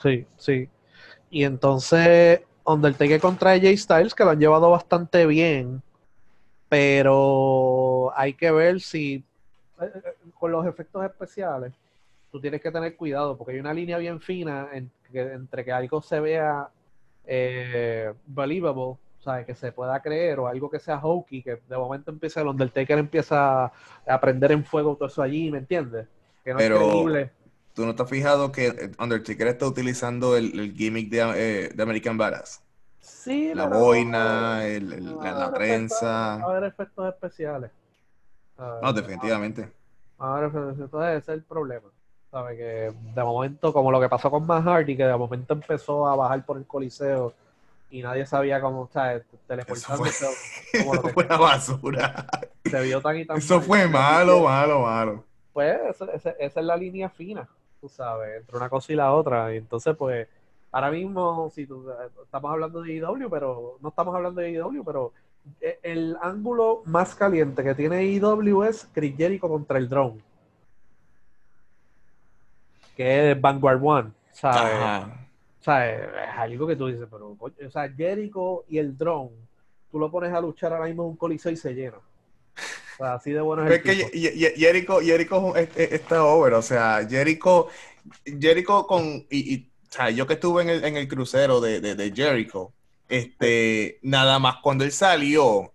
[0.00, 0.68] Sí, sí.
[1.30, 5.82] Y entonces, Undertaker contra Jay Styles, que lo han llevado bastante bien,
[6.68, 9.24] pero hay que ver si
[9.80, 11.72] eh, eh, con los efectos especiales,
[12.30, 16.20] tú tienes que tener cuidado, porque hay una línea bien fina entre que algo se
[16.20, 16.68] vea
[17.26, 19.46] eh, believable, ¿sabes?
[19.46, 22.98] que se pueda creer, o algo que sea hokey, que de momento empieza el Undertaker
[22.98, 23.72] empieza a
[24.06, 26.06] aprender en fuego todo eso allí, ¿me entiendes?
[26.44, 26.76] Que no Pero...
[26.76, 27.30] es creíble.
[27.74, 32.16] ¿Tú no te has fijado que Undertaker está utilizando el, gimmick de, eh, de, American
[32.16, 32.62] Badass?
[33.00, 36.36] Sí, la boina, la, prensa.
[36.36, 37.72] Va a haber efectos especiales.
[38.80, 39.72] no, definitivamente.
[40.22, 41.88] Va a haber entonces ese es el problema.
[42.34, 42.56] ¿Sabe?
[42.56, 46.16] Que de momento, como lo que pasó con Matt Hardy, que de momento empezó a
[46.16, 47.32] bajar por el coliseo
[47.90, 49.22] y nadie sabía cómo, ¿sabes?
[49.46, 50.26] Teleportándose.
[50.72, 52.26] Eso fue, fue una basura.
[52.64, 55.24] Se vio tan y tan Eso fue malo, malo, malo.
[55.52, 55.78] Pues
[56.12, 57.48] esa, es la línea fina,
[57.80, 59.54] tú sabes, entre una cosa y la otra.
[59.54, 60.26] Y entonces, pues,
[60.72, 61.86] ahora mismo, si tú,
[62.24, 65.12] estamos hablando de IW, pero no estamos hablando de IW, pero
[65.60, 70.33] e, el ángulo más caliente que tiene IW es Chris Jericho contra el drone
[72.96, 75.12] que es Vanguard One, ¿sabes?
[75.60, 76.00] ¿Sabes?
[76.00, 79.30] Es algo que tú dices, pero, o sea, Jericho y el drone,
[79.90, 81.96] tú lo pones a luchar ahora mismo en un coliseo y se llena.
[81.96, 87.68] O sea, así de bueno es, es que Jericho, Jericho está over, o sea, Jericho,
[88.24, 92.12] Jericho con, y, y sea, yo que estuve en el, en el crucero de, de,
[92.14, 92.72] Jericho,
[93.08, 95.72] este, nada más cuando él salió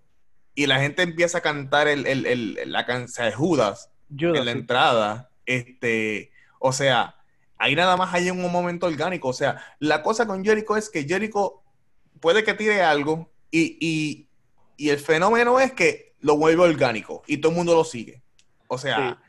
[0.55, 4.51] y la gente empieza a cantar el, el, el la canción de Judas, en la
[4.51, 7.15] entrada, este, o sea,
[7.57, 9.29] ahí nada más hay un momento orgánico.
[9.29, 11.61] O sea, la cosa con Jericho es que Jericho
[12.19, 14.27] puede que tire algo y, y,
[14.77, 18.21] y el fenómeno es que lo vuelve orgánico y todo el mundo lo sigue.
[18.67, 19.21] O sea,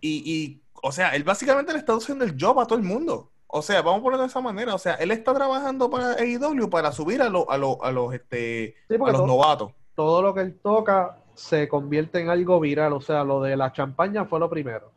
[0.00, 3.30] y, y, o sea, él básicamente le está haciendo el job a todo el mundo.
[3.46, 4.74] O sea, vamos a ponerlo de esa manera.
[4.74, 9.12] O sea, él está trabajando para AEW para subir a, a, a los, este, a
[9.12, 9.72] los novatos.
[9.94, 12.92] Todo lo que él toca se convierte en algo viral.
[12.92, 14.92] O sea, lo de la champaña fue lo primero.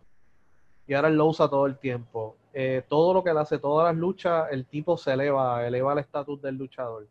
[0.88, 2.36] Y ahora él lo usa todo el tiempo.
[2.54, 6.00] Eh, todo lo que él hace, todas las luchas, el tipo se eleva, eleva el
[6.00, 7.08] estatus del luchador.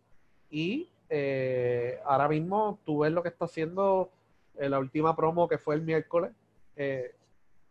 [0.50, 4.10] Y eh, ahora mismo tú ves lo que está haciendo
[4.56, 6.32] en la última promo que fue el miércoles.
[6.76, 7.14] Eh,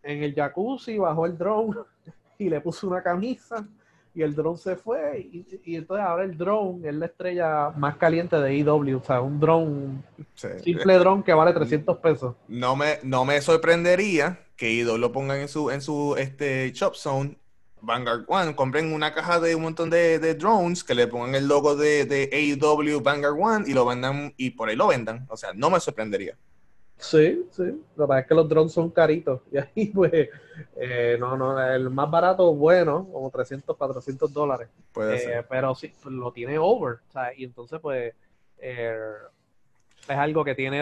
[0.01, 1.77] en el jacuzzi bajó el drone
[2.37, 3.67] y le puso una camisa
[4.13, 8.35] y el drone se fue y, entonces ahora el drone es la estrella más caliente
[8.37, 10.01] de EW, o sea, un drone,
[10.33, 12.35] simple drone que vale 300 pesos.
[12.47, 16.93] No me, no me sorprendería que EW lo pongan en su, en su este, shop
[16.93, 17.37] zone
[17.81, 21.77] Vanguard One, compren una caja de un montón de, drones que le pongan el logo
[21.77, 25.25] de, de AEW Vanguard One y lo vendan y por ahí lo vendan.
[25.29, 26.35] O sea, no me sorprendería.
[26.97, 27.63] Sí, sí.
[27.95, 29.39] Lo que pasa es que los drones son caritos.
[29.51, 30.11] Y ahí, pues,
[30.75, 34.67] eh, no, no, el más barato, bueno, como 300, 400 dólares.
[34.91, 35.47] Puede eh, ser.
[35.49, 36.95] Pero sí, lo tiene over.
[37.07, 38.13] O sea, y entonces, pues,
[38.57, 38.97] eh,
[40.09, 40.81] es algo que tiene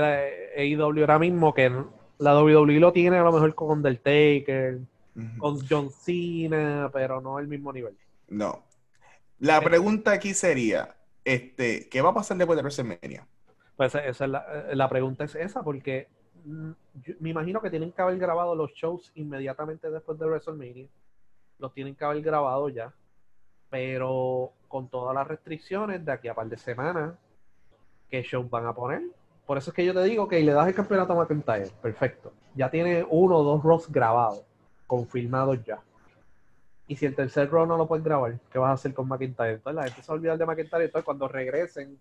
[0.58, 1.72] AEW ahora mismo, que
[2.20, 4.80] la WWE lo tiene a lo mejor con Undertaker,
[5.38, 7.96] con John Cena, pero no el mismo nivel.
[8.30, 8.64] No.
[9.40, 13.28] La pregunta aquí sería, este, ¿qué va a pasar después de WrestleMania?
[13.76, 16.08] Pues esa es la, la pregunta es esa, porque
[16.46, 16.72] mm,
[17.20, 20.88] me imagino que tienen que haber grabado los shows inmediatamente después de WrestleMania.
[21.60, 22.94] Los tienen que haber grabado ya.
[23.70, 27.16] Pero con todas las restricciones de aquí a par de semanas,
[28.10, 29.02] ¿qué shows van a poner?
[29.48, 31.72] Por eso es que yo te digo que le das el campeonato a McIntyre.
[31.82, 32.34] Perfecto.
[32.54, 34.44] Ya tiene uno o dos Ross grabados,
[34.86, 35.80] confirmados ya.
[36.86, 39.54] Y si el tercer Raw no lo puedes grabar, ¿qué vas a hacer con McIntyre?
[39.54, 40.86] Entonces la gente se va a olvidar de McIntyre.
[40.86, 41.98] Entonces cuando regresen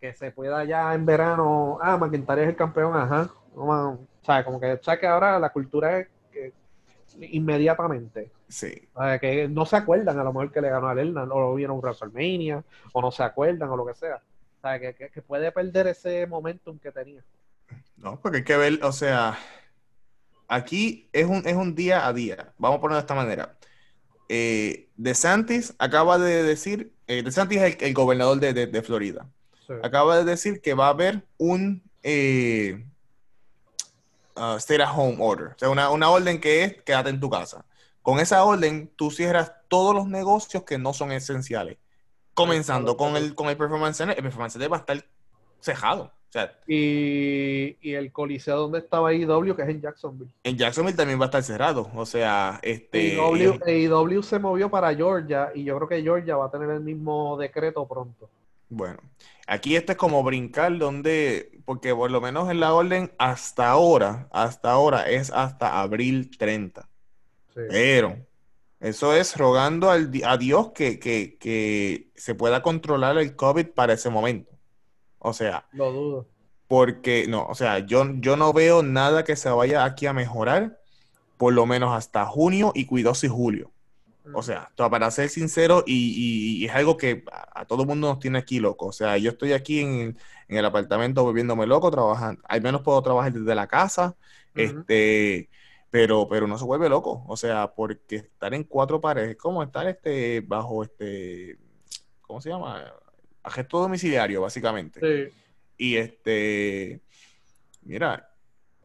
[0.00, 3.30] que se pueda ya en verano, ah, McIntyre es el campeón, ajá.
[3.54, 6.54] o sea, como que, o que ahora la cultura es que
[7.20, 8.30] inmediatamente.
[8.48, 8.88] Sí.
[9.20, 11.76] que no se acuerdan a lo mejor que le ganó a Lerna, o lo vieron
[11.76, 14.22] en WrestleMania, o no se acuerdan, o lo que sea.
[14.58, 17.22] O sea, que, que, puede perder ese momentum que tenía.
[17.96, 19.38] No, porque hay que ver, o sea,
[20.48, 22.52] aquí es un, es un día a día.
[22.58, 23.56] Vamos a ponerlo de esta manera.
[24.28, 29.26] Eh, DeSantis acaba de decir, eh, DeSantis es el, gobernador de, de Florida
[29.82, 32.84] acaba de decir que va a haber un eh,
[34.36, 37.64] uh, stay at home order, o sea, una, orden que es quédate en tu casa.
[38.02, 41.76] Con esa orden, tú cierras todos los negocios que no son esenciales.
[42.38, 45.04] Comenzando con el, con el Performance Center, el Performance Center va a estar
[45.60, 46.12] cejado.
[46.68, 50.30] y, el coliseo donde estaba IW, que es en Jacksonville.
[50.44, 51.90] En Jacksonville también va a estar cerrado.
[51.96, 53.14] O sea, este.
[53.14, 57.36] IW se movió para Georgia y yo creo que Georgia va a tener el mismo
[57.36, 58.30] decreto pronto.
[58.68, 58.98] Bueno,
[59.48, 64.28] aquí este es como brincar donde, porque por lo menos en la orden hasta ahora,
[64.30, 66.88] hasta ahora es hasta abril 30.
[67.52, 68.27] Pero
[68.80, 74.10] eso es rogando al, a Dios que, que, se pueda controlar el COVID para ese
[74.10, 74.52] momento.
[75.18, 76.28] O sea, lo dudo.
[76.68, 80.80] Porque no, o sea, yo, yo no veo nada que se vaya aquí a mejorar,
[81.36, 83.72] por lo menos hasta junio y cuidados y julio.
[84.34, 88.38] O sea, para ser sincero, y, es algo que a, todo el mundo nos tiene
[88.38, 88.86] aquí loco.
[88.86, 92.42] O sea, yo estoy aquí en, el apartamento volviéndome loco, trabajando.
[92.46, 94.16] Al menos puedo trabajar desde la casa,
[94.54, 95.48] este,
[95.90, 97.24] pero, pero no se vuelve loco.
[97.26, 101.58] O sea, porque estar en cuatro paredes es como estar este, bajo este,
[102.20, 102.92] ¿cómo se llama?
[103.42, 105.00] Agesto domiciliario, básicamente.
[105.00, 105.34] Sí.
[105.78, 107.00] Y este,
[107.82, 108.30] mira,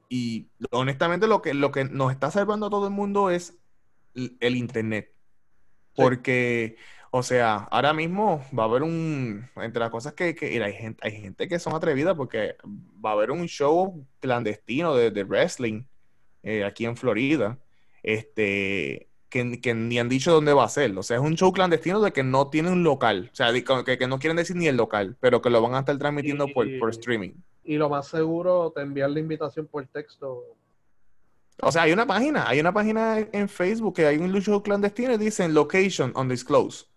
[0.08, 3.58] y honestamente lo que, lo que nos está salvando a todo el mundo es
[4.14, 5.12] el internet.
[5.96, 6.78] Porque,
[7.12, 11.00] o sea, ahora mismo va a haber un, entre las cosas que, que hay, gente,
[11.06, 12.56] hay gente que son atrevidas porque
[13.04, 15.84] va a haber un show clandestino de, de wrestling
[16.44, 17.58] eh, aquí en Florida,
[18.04, 20.98] este, que, que, ni han dicho dónde va a ser.
[20.98, 23.98] O sea, es un show clandestino de que no tiene un local, o sea, que,
[23.98, 26.68] que no quieren decir ni el local, pero que lo van a estar transmitiendo por,
[26.80, 27.32] por streaming.
[27.64, 30.58] Y lo más seguro, te envían la invitación por texto
[31.62, 35.14] o sea, hay una página, hay una página en Facebook que hay un lucho clandestino
[35.14, 36.88] y dicen location undisclosed.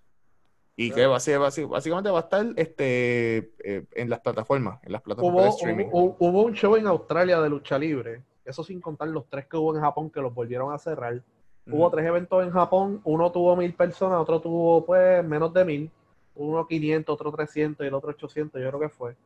[0.79, 5.51] Y que básicamente va a estar este, eh, en las plataformas, en las plataformas de
[5.51, 5.87] streaming.
[5.91, 9.75] Hubo, un show en Australia de lucha libre, eso sin contar los tres que hubo
[9.75, 11.21] en Japón que los volvieron a cerrar.
[11.69, 15.91] Hubo tres eventos en Japón, uno tuvo mil personas, otro tuvo pues menos de mil,
[16.37, 19.17] uno 500, otro 300 y el otro 800, yo creo que fue.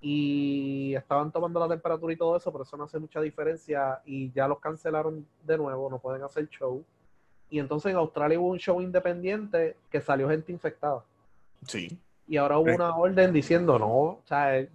[0.00, 4.32] Y estaban tomando la temperatura y todo eso, pero eso no hace mucha diferencia y
[4.32, 6.82] ya los cancelaron de nuevo, no pueden hacer show.
[7.50, 11.04] Y entonces en Australia hubo un show independiente que salió gente infectada.
[11.66, 11.96] Sí.
[12.26, 12.74] Y ahora hubo Eh.
[12.74, 14.70] una orden diciendo no, o sea, eh,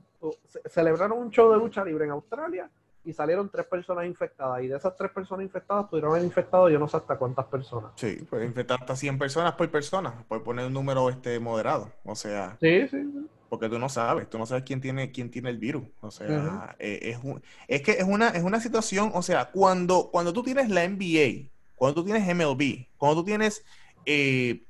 [0.48, 2.70] ce- celebraron un show de lucha libre en Australia
[3.08, 4.62] y salieron tres personas infectadas.
[4.64, 7.92] Y de esas tres personas infectadas pudieron haber infectado yo no sé hasta cuántas personas.
[7.96, 11.92] Sí, puede infectar hasta 100 personas por persona, por poner un número este moderado.
[12.04, 13.28] O sea, Sí, sí, sí.
[13.50, 15.88] porque tú no sabes, tú no sabes quién tiene, quién tiene el virus.
[16.02, 20.10] O sea, eh, es, un- es que es una, es una situación, o sea, cuando,
[20.12, 23.64] cuando tú tienes la NBA, cuando tú tienes MLB, cuando tú tienes
[24.06, 24.67] eh,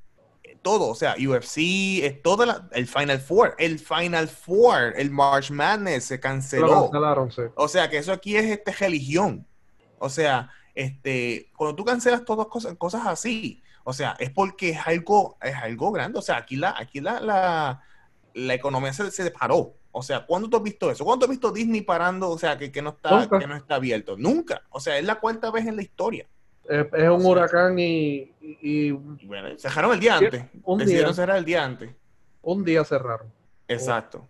[0.68, 5.50] todo, o sea, UFC, es toda la- el Final Four, el Final Four, el March
[5.50, 6.82] Madness se canceló.
[6.90, 7.42] cancelaron, sí.
[7.54, 9.46] O sea, que eso aquí es este religión.
[9.98, 14.78] O sea, este, cuando tú cancelas todas cosas, cosas así, o sea, es porque es
[14.86, 16.18] algo, es algo grande.
[16.18, 17.82] O sea, aquí la, aquí la, la,
[18.34, 19.74] la economía se, se paró.
[19.90, 21.04] O sea, ¿cuándo tú has visto eso?
[21.04, 22.28] ¿Cuándo has visto Disney parando?
[22.30, 23.38] O sea, que, que no está, Nunca.
[23.38, 24.16] que no está abierto.
[24.18, 24.62] Nunca.
[24.70, 26.26] O sea, es la cuarta vez en la historia.
[26.68, 28.90] Es, es un huracán y, y- y
[29.26, 30.44] bueno, cerraron el día antes.
[30.64, 31.14] un Decidieron día.
[31.14, 31.90] cerrar el día antes.
[32.42, 33.32] un día cerraron.
[33.66, 34.28] Exacto,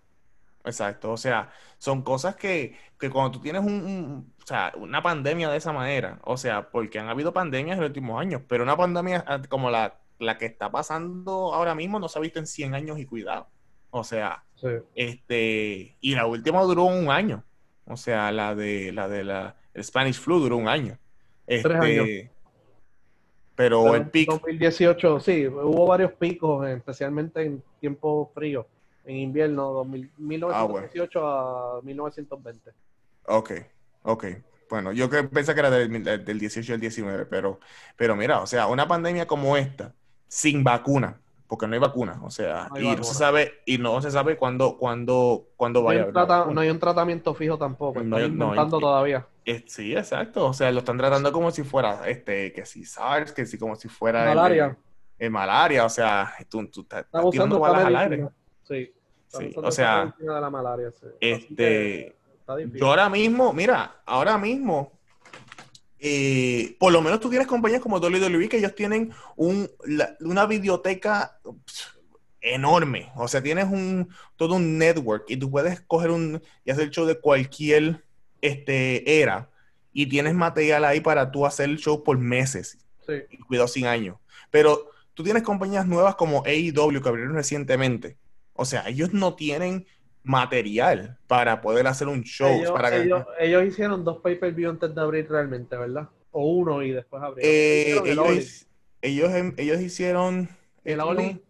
[0.64, 1.12] exacto.
[1.12, 5.50] O sea, son cosas que, que cuando tú tienes un, un- o sea, una pandemia
[5.50, 8.76] de esa manera, o sea, porque han habido pandemias en los últimos años, pero una
[8.76, 12.46] pandemia ah, como la, la que está pasando ahora mismo no se ha visto en
[12.46, 13.48] 100 años y cuidado.
[13.90, 14.68] O sea, Sí.
[14.94, 17.44] este, y la última duró un año.
[17.84, 20.98] O sea, la de la de la el Spanish flu duró un año.
[21.48, 22.06] Este, años.
[23.56, 28.66] Pero Pero el en pico, 2018, sí, hubo varios picos, especialmente en tiempo frío,
[29.04, 32.70] en invierno, 2000 1918 a 1920.
[33.26, 33.52] Ok,
[34.02, 34.24] ok.
[34.70, 37.58] Bueno, yo que pensé que era del, del 18 al 19, pero,
[37.96, 39.94] pero mira, o sea, una pandemia como esta,
[40.28, 43.78] sin vacuna, porque no hay vacuna, o sea, No hay y no se sabe, y
[43.78, 46.54] no se sabe cuándo, cuándo, cuándo No hay, vaya trata- vacuna.
[46.54, 49.26] no hay un tratamiento fijo tampoco, No están hay- no hay- inventando todavía.
[49.46, 53.32] Eh, sí, exacto, o sea, lo están tratando como si fuera, este, que si SARS,
[53.32, 54.76] que si como si fuera Malaria.
[55.18, 58.28] el, el malaria, o sea, tú, tú estás, estás tirando balas al aire.
[58.64, 58.92] Sí.
[59.28, 61.06] Sí, o sea, de la malaria, sí.
[61.20, 62.16] Este.
[62.74, 64.97] Yo ahora mismo, mira, ahora mismo,
[66.00, 70.46] eh, por lo menos tú tienes compañías como WWE que ellos tienen un, la- una
[70.46, 71.38] biblioteca
[72.40, 73.10] enorme.
[73.16, 77.04] O sea, tienes un todo un network y tú puedes coger un y hacer show
[77.06, 78.04] de cualquier
[78.40, 79.50] este, era
[79.92, 83.14] y tienes material ahí para tú hacer el show por meses Sí.
[83.30, 84.16] y cuidado sin años.
[84.50, 88.16] Pero tú tienes compañías nuevas como AEW que abrieron recientemente.
[88.52, 89.86] O sea, ellos no tienen
[90.28, 92.48] material para poder hacer un show.
[92.60, 96.08] ellos, para que- ellos- ellos hicieron dos pay-per-view antes de abrir realmente, ¿verdad?
[96.30, 97.50] O uno y después abrieron.
[97.50, 98.66] Eh, ellos,
[99.00, 100.48] ellos, ellos hicieron...
[100.84, 101.42] El All-In.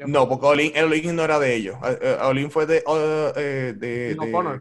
[0.00, 1.76] No, porque All-In- el All-In no era de ellos.
[1.84, 2.78] Eh, eh, All-In fue de...
[2.78, 4.60] eh, eh, de.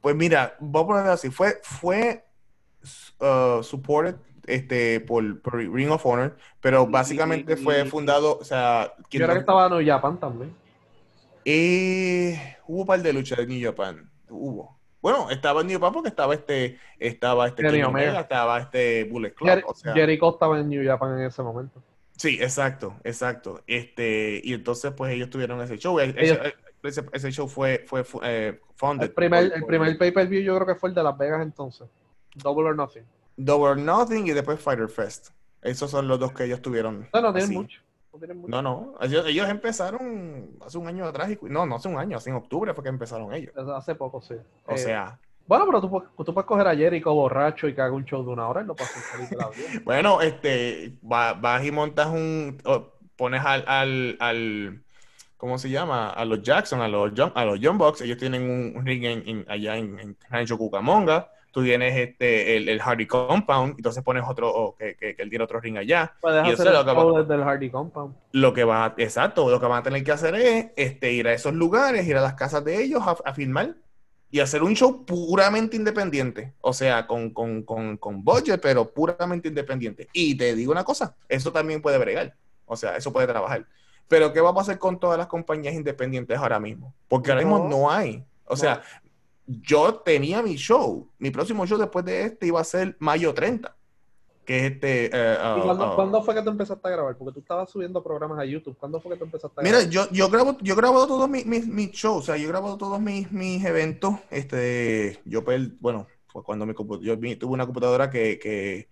[0.00, 1.30] Pues mira, voy a ponerlo así.
[1.30, 2.24] Fue, fue
[3.20, 4.14] uh, supported
[4.46, 8.94] este, por, por Ring of Honor, pero básicamente y- fue fundado, o sea...
[9.10, 10.54] Yo no- que estaba New Japan también.
[11.50, 14.10] Eh, hubo un par de luchas de New Japan.
[14.28, 14.78] Hubo.
[15.00, 18.08] Bueno, estaba en New Japan porque estaba este, estaba este Kenny Omega.
[18.10, 19.48] Omega, estaba este Bullet Club.
[19.48, 21.82] Jer- o sea, Jericho estaba en New Japan en ese momento.
[22.16, 23.62] sí, exacto, exacto.
[23.66, 25.98] Este, y entonces pues ellos tuvieron ese show.
[26.00, 26.38] Ese, Ellos-
[26.82, 30.54] ese- ese show fue, fue, fue eh, funded El primer, por- el primer pay-per-view yo
[30.56, 31.88] creo que fue el de Las Vegas entonces.
[32.34, 33.04] Double or Nothing.
[33.38, 35.28] Double or Nothing y después Fighter Fest.
[35.62, 37.08] Esos son los dos que ellos tuvieron.
[37.14, 37.54] No, no tienen así.
[37.56, 37.80] mucho.
[38.46, 38.62] No.
[38.62, 38.94] No.
[39.00, 41.30] Ellos, ellos empezaron hace un año atrás.
[41.30, 43.52] Y, no, no hace un año, hace en octubre fue que empezaron ellos.
[43.56, 44.34] Hace poco, sí.
[44.66, 47.80] O Eh, sea, Bueno, pero tú, puedes- tú puedes coger a Jericho borracho y que
[47.80, 49.80] haga un show de una hora y lo pasas feliz de la vida.
[49.84, 52.58] Bueno, este, va- vas y montas un,
[53.16, 54.82] pones al, al, al,
[55.36, 56.10] ¿cómo se llama?
[56.10, 59.04] A los Jackson, a los John, a los John Box, ellos tienen un, un ring
[59.04, 64.02] en, en- allá en, en Rancho Cucamonga, tú tienes este, el, el Hardy Compound, entonces
[64.04, 66.12] pones otro, o que, que, que él tiene otro ring allá.
[66.20, 68.14] Puedes Y hacer eso es el lo que va- desde el Hardy Compound.
[68.32, 71.32] Lo que va, exacto, lo que van a tener que hacer es este, ir a
[71.32, 73.74] esos lugares, ir a las casas de ellos a, a filmar
[74.30, 76.52] y hacer un show puramente independiente.
[76.60, 80.08] O sea, con, con, con, con budget, pero puramente independiente.
[80.12, 82.34] Y te digo una cosa, eso también puede bregar.
[82.66, 83.64] O sea, eso puede trabajar.
[84.06, 86.94] Pero ¿qué va a pasar con todas las compañías independientes ahora mismo?
[87.08, 87.68] Porque ahora mismo No.
[87.70, 88.22] no hay.
[88.44, 88.56] O No.
[88.56, 88.82] sea,
[89.48, 91.10] yo tenía mi show.
[91.18, 93.74] Mi próximo show después de este iba a ser mayo 30.
[94.44, 95.06] Que es este...
[95.06, 97.16] eh, ¿Y ah, cuándo, ah, cuándo fue que tú empezaste a grabar?
[97.16, 98.76] Porque tú estabas subiendo programas a YouTube.
[98.78, 99.92] ¿Cuándo fue que tú empezaste a Mira, grabar?
[99.92, 103.00] yo, yo grabo, yo grabo todos mis, mis, mis shows, o sea, yo grabo todos
[103.00, 104.14] mis, mis eventos.
[104.30, 108.88] Este, yo, per- bueno, fue cuando mi yo tuve una computadora que, que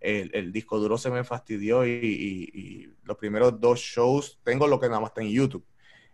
[0.00, 5.00] el, disco duro se me fastidió y, los primeros dos shows tengo lo que nada
[5.00, 5.64] más está en YouTube.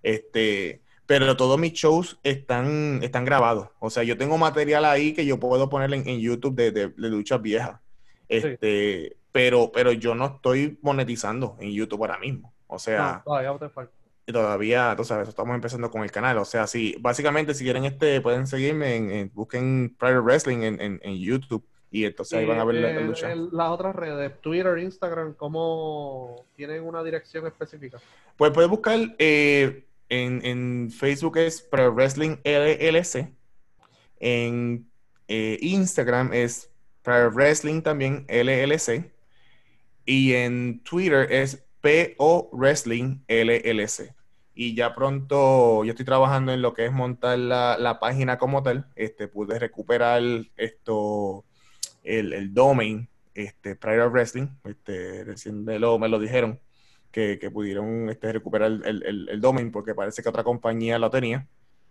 [0.02, 3.68] Este, pero todos mis shows están, están grabados.
[3.78, 7.40] O sea, yo tengo material ahí que yo puedo poner en, YouTube de, de, luchas
[7.40, 7.80] viejas.
[8.28, 12.52] Este, pero, pero yo no estoy monetizando en YouTube ahora mismo.
[12.66, 13.92] O sea, todavía te falta.
[14.26, 16.38] Todavía, tú sabes, estamos empezando con el canal.
[16.38, 21.16] O sea, sí, básicamente si quieren este, pueden seguirme en, busquen Private Wrestling en, en,
[21.16, 23.32] YouTube y entonces ahí van a ver la, lucha.
[23.34, 28.00] las otras redes, Twitter, Instagram, ¿cómo tienen una dirección específica?
[28.36, 33.32] Pues puedes buscar eh, en, Facebook es Pro Wrestling LLC.
[34.18, 34.88] En
[35.28, 36.70] eh, Instagram es
[37.02, 39.12] Pro Wrestling también LLC.
[40.04, 44.14] Y en Twitter es PO Wrestling LLC.
[44.54, 48.90] Y ya pronto yo estoy trabajando en lo que es montar la, página como tal.
[48.94, 50.22] Este, pude recuperar
[50.56, 51.44] esto,
[52.02, 54.48] el, el domain, este, Prior Wrestling.
[54.64, 56.60] Este, recién me lo, me lo dijeron
[57.16, 61.46] que, pudieron este, recuperar el, el, domain porque parece que otra compañía lo tenía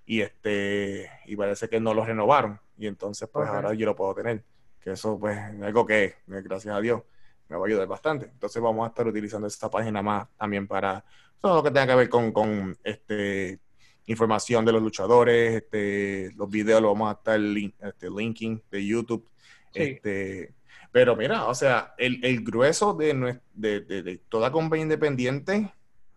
[0.05, 2.59] y este y parece que no lo renovaron.
[2.77, 4.43] Y entonces pues ahora yo lo puedo tener
[4.79, 7.01] que eso pues es algo que gracias a Dios
[7.49, 8.27] me va a ayudar bastante.
[8.27, 11.03] Entonces vamos a estar utilizando esta página más también para
[11.41, 13.59] todo lo que tenga que ver con, con este
[14.05, 19.27] información de los luchadores este los videos lo vamos a estar este, linking de YouTube
[19.73, 20.53] este
[20.95, 25.69] pero mira, o sea, el, grueso de, de, toda compañía independiente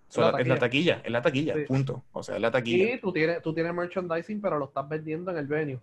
[0.08, 2.04] es la taquilla, es la taquilla, punto.
[2.12, 2.92] O sea, es la taquilla.
[2.92, 5.80] Sí, tú tienes, tú tienes merchandising, pero lo estás vendiendo en el venue.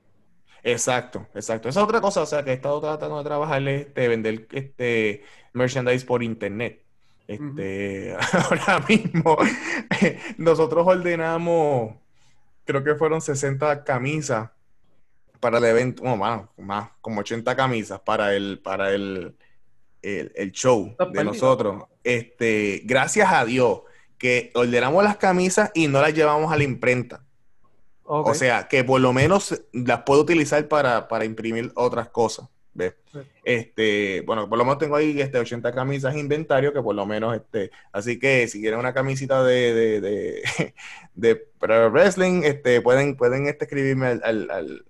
[0.63, 1.67] Exacto, exacto.
[1.67, 5.25] Esa es otra cosa, o sea, que he estado tratando de trabajar, este, vender este
[5.51, 6.81] merchandise por internet.
[7.27, 8.15] Este,
[8.49, 9.35] ahora mismo,
[10.37, 11.95] nosotros ordenamos,
[12.63, 14.51] creo que fueron 60 camisas
[15.45, 19.35] para el evento, bueno, más, como 80 camisas para el, para el,
[20.01, 21.83] el, show de nosotros.
[22.03, 23.81] Este, gracias a Dios
[24.17, 27.23] que ordenamos las camisas y no las llevamos a la imprenta.
[28.05, 32.49] O sea, que por lo menos las puedo utilizar para, imprimir otras cosas.
[33.43, 37.35] Este, bueno, por lo menos tengo ahí este, 80 camisas inventario, que por lo menos,
[37.35, 40.73] este, así que si quieren una camisita de, de, de,
[41.13, 41.47] de,
[41.91, 44.85] wrestling, este, pueden, pueden este, escribirme al al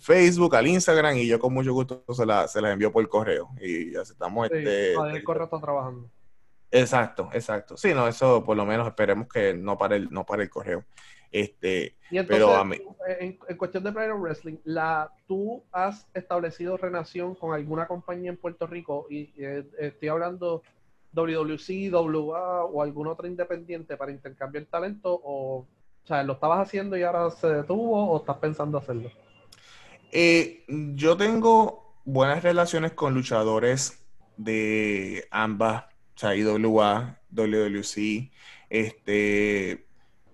[0.00, 3.50] Facebook, al Instagram y yo con mucho gusto se, la, se las envío por correo
[3.60, 4.94] y aceptamos este...
[4.94, 6.10] el correo está trabajando.
[6.70, 7.76] Exacto, exacto.
[7.76, 10.84] Sí, no, eso por lo menos esperemos que no pare el, no pare el correo.
[11.32, 11.94] Este,
[12.26, 12.76] pero a mí...
[13.06, 18.66] en, cuestión de Pride Wrestling, la, ¿tú has establecido relación con alguna compañía en Puerto
[18.66, 19.06] Rico?
[19.08, 20.62] Y eh, estoy hablando
[21.12, 25.66] WWC, WA o algún otro independiente para intercambiar talento o
[26.04, 29.10] o sea, ¿lo estabas haciendo y ahora se detuvo o estás pensando hacerlo?
[30.12, 34.04] Eh, yo tengo buenas relaciones con luchadores
[34.36, 38.30] de ambas, o sea, IWA, WWC.
[38.68, 39.86] Este,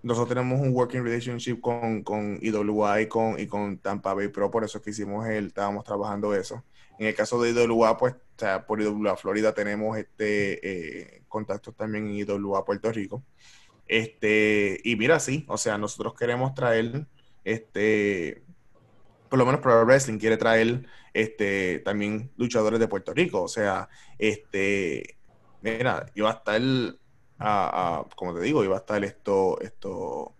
[0.02, 4.50] nosotros tenemos un working relationship con, con IWA y con, y con Tampa Bay Pro,
[4.50, 6.64] por eso es que hicimos el, estábamos trabajando eso.
[6.98, 11.74] En el caso de IWA, pues, o sea, por IWA Florida tenemos este eh, contactos
[11.74, 13.22] también en IWA Puerto Rico.
[13.88, 17.06] Este, y mira, sí, o sea, nosotros queremos traer,
[17.44, 18.42] este,
[19.28, 23.42] por lo menos Pro Wrestling quiere traer este, también luchadores de Puerto Rico.
[23.42, 25.16] O sea, este,
[25.62, 26.60] mira, iba a estar,
[27.38, 30.34] a, como te digo, iba a estar esto, esto,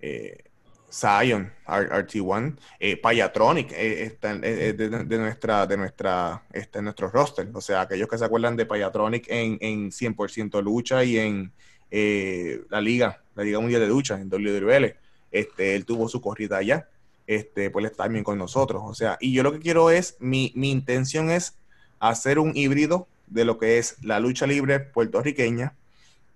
[0.00, 0.44] eh,
[0.90, 7.48] Zion, RT1, eh, Payatronic eh, está eh, de, nuestra, de nuestra, está en nuestro roster.
[7.52, 11.52] O sea, aquellos que se acuerdan de Payatronic en, en 100% lucha y en,
[11.90, 14.94] eh, la liga, la Liga Mundial de Lucha en WWL.
[15.30, 16.88] Este, él tuvo su corrida allá,
[17.26, 18.82] este, pues está también con nosotros.
[18.84, 21.54] O sea, y yo lo que quiero es, mi, mi intención es
[22.00, 25.74] hacer un híbrido de lo que es la lucha libre puertorriqueña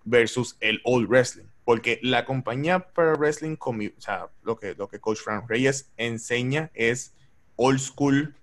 [0.05, 1.45] versus el old wrestling.
[1.65, 6.71] Porque la compañía para wrestling, o sea, lo que, lo que Coach Frank Reyes enseña
[6.75, 7.13] es
[7.57, 8.35] old school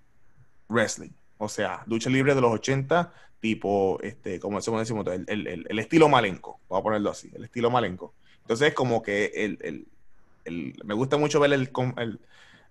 [0.70, 1.12] wrestling.
[1.38, 6.09] O sea, lucha libre de los 80, tipo, este, como decimos, el, el, el, estilo
[6.09, 8.13] malenco, vamos a ponerlo así, el estilo malenco.
[8.41, 9.87] Entonces, como que el,
[10.83, 11.69] me gusta mucho ver el,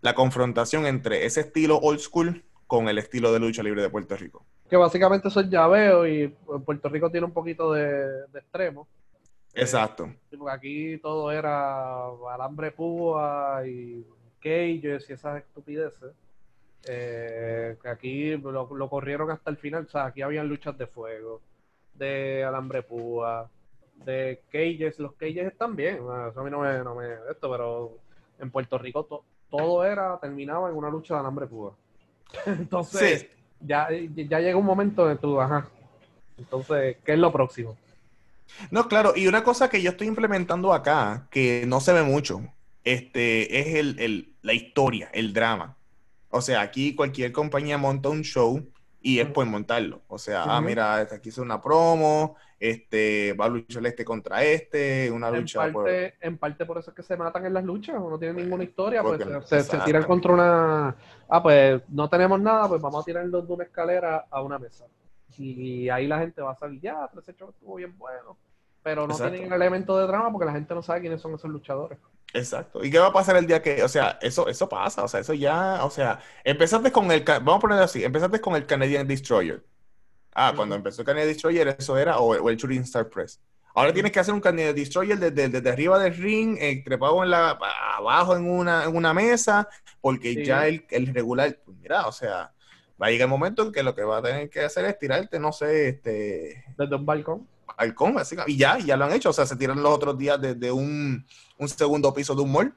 [0.01, 4.17] la confrontación entre ese estilo old school con el estilo de lucha libre de Puerto
[4.17, 4.45] Rico.
[4.69, 6.29] Que básicamente son llaveos y
[6.65, 8.87] Puerto Rico tiene un poquito de, extremo.
[9.55, 10.13] Exacto.
[10.37, 14.05] porque aquí todo era alambre púa y
[14.41, 16.13] cages y esas estupideces.
[16.87, 19.85] Eh, aquí lo, corrieron hasta el final.
[19.87, 21.41] O sea, aquí habían luchas de fuego,
[21.95, 23.49] de alambre púa,
[24.05, 24.99] de cages.
[24.99, 25.97] Los cages están bien.
[25.97, 27.99] Eso a mí no me, no me esto, pero
[28.39, 31.75] en Puerto Rico todo era, terminaba en una lucha de alambre púa.
[32.47, 33.29] Entonces,
[33.61, 35.69] ya, ya llega un momento de tu, ajá.
[36.37, 37.77] Entonces, ¿qué es lo próximo?
[38.71, 42.43] No, claro, y una cosa que yo estoy implementando acá, que no se ve mucho,
[42.85, 45.77] este, es el, la historia, el drama.
[46.31, 48.67] O sea, aquí cualquier compañía monta un show
[49.01, 50.03] y es por montarlo.
[50.09, 54.43] O sea, ah, mira, este, aquí hice una promo, este, va a luchar este contra
[54.43, 55.67] este, una lucha.
[55.67, 56.27] En parte, por...
[56.29, 59.03] en parte por eso es que se matan en las luchas, no tienen ninguna historia,
[59.03, 60.97] pues se, se, tiran contra una.
[61.29, 64.87] Ah, pues no tenemos nada, pues vamos a tirarlos de una escalera a una mesa.
[65.37, 68.37] Y ahí la gente va a salir, ya, ese show estuvo bien bueno.
[68.89, 71.51] Pero no tienen el elemento de drama porque la gente no sabe quiénes son esos
[71.51, 71.99] luchadores.
[72.33, 72.83] Exacto.
[72.83, 75.21] ¿Y qué va a pasar el día que, o sea, eso, eso pasa, o sea,
[75.21, 79.07] eso ya, o sea, empezaste con el, vamos a ponerlo así, empezaste con el Canadian
[79.07, 79.63] Destroyer.
[80.33, 83.43] Ah, cuando empezó el Canadian Destroyer, eso era, o, el Shooting Star Press.
[83.75, 87.29] Ahora tienes que hacer un Canadian Destroyer desde, desde, arriba del ring, eh, trepado en
[87.29, 87.59] la,
[87.95, 89.69] abajo en una, en una mesa,
[90.01, 92.55] porque ya el, el, regular, pues mira, o sea,
[93.01, 94.99] va a llegar el momento en que lo que va a tener que hacer es
[94.99, 96.65] tirarte, no sé, este...
[96.79, 97.47] Desde un balcón
[97.79, 98.17] halcón,
[98.47, 99.31] y ya, ya lo han hecho.
[99.31, 101.25] O sea, se tiran los otros días desde un,
[101.57, 102.75] un segundo piso de un mall,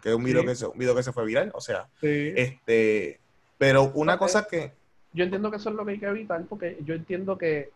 [0.00, 1.50] que es un video, que se, un video que se fue viral.
[1.54, 3.20] O sea, este,
[3.58, 4.72] pero una cosa que...
[5.12, 7.70] Yo entiendo que eso es lo que hay que evitar, porque yo entiendo que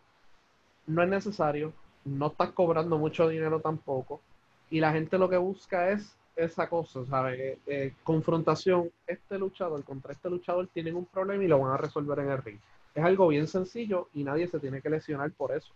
[0.87, 1.73] no es necesario,
[2.05, 4.21] no estás cobrando mucho dinero tampoco,
[4.69, 7.39] y la gente lo que busca es esa cosa, ¿sabes?
[7.39, 11.77] Eh, eh, confrontación, este luchador contra este luchador tienen un problema y lo van a
[11.77, 12.59] resolver en el ring.
[12.95, 15.73] Es algo bien sencillo y nadie se tiene que lesionar por eso.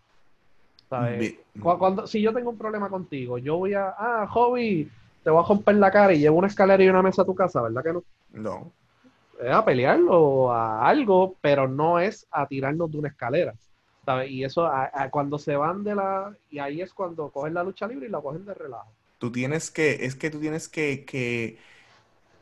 [0.87, 4.89] Cuando, si yo tengo un problema contigo, yo voy a, ah, hobby,
[5.23, 7.35] te voy a romper la cara y llevo una escalera y una mesa a tu
[7.35, 8.03] casa, ¿verdad que no?
[8.33, 8.71] No.
[9.41, 13.53] Es a pelearlo a algo, pero no es a tirarnos de una escalera.
[14.05, 14.29] ¿sabes?
[14.29, 14.69] Y eso,
[15.11, 16.33] cuando se van de la.
[16.51, 18.91] Y ahí es cuando cogen la lucha libre y la cogen de relajo.
[19.17, 20.05] Tú tienes que.
[20.05, 21.03] Es que tú tienes que.
[21.05, 21.57] que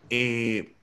[0.10, 0.76] eh,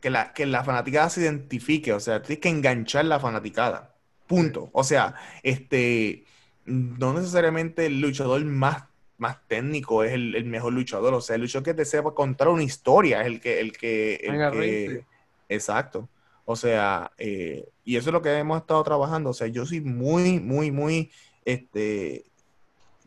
[0.00, 3.94] que la, que la fanaticada se identifique, o sea, tienes que enganchar la fanaticada.
[4.26, 4.68] Punto.
[4.72, 6.24] O sea, este
[6.66, 8.84] no necesariamente el luchador más,
[9.18, 11.14] más técnico es el, mejor luchador.
[11.14, 13.60] O sea, el luchador que te sepa contar una historia es el que.
[13.60, 15.04] El que,
[15.48, 16.08] exacto.
[16.44, 19.30] O sea, eh, y eso es lo que hemos estado trabajando.
[19.30, 21.10] O sea, yo soy muy, muy, muy.
[21.44, 22.24] Este,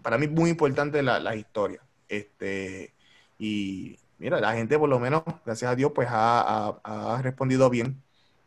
[0.01, 1.81] para mí muy importante la, la historia.
[2.07, 2.93] Este,
[3.37, 8.01] y mira, la gente por lo menos, gracias a Dios, pues ha, respondido bien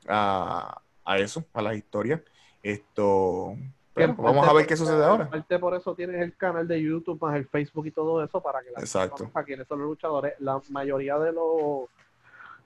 [0.09, 2.23] a, a, eso, a la historia.
[2.63, 3.57] Esto,
[3.95, 5.29] vamos a ver qué sucede ahora.
[5.29, 8.61] Parte por eso tienes el canal de YouTube, más el Facebook y todo eso, para
[8.63, 9.25] que la Exacto.
[9.25, 10.35] gente quiénes son los luchadores.
[10.39, 11.89] La mayoría de los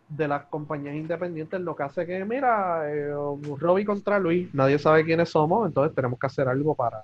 [0.09, 3.13] de las compañías independientes lo que hace que, mira, eh,
[3.59, 7.03] Robbie contra Luis, nadie sabe quiénes somos, entonces tenemos que hacer algo para,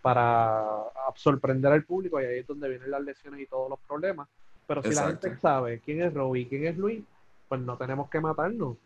[0.00, 0.64] para
[1.14, 4.28] sorprender al público y ahí es donde vienen las lesiones y todos los problemas.
[4.66, 7.02] Pero si la gente sabe quién es Robbie y quién es Luis,
[7.48, 8.76] pues no tenemos que matarnos.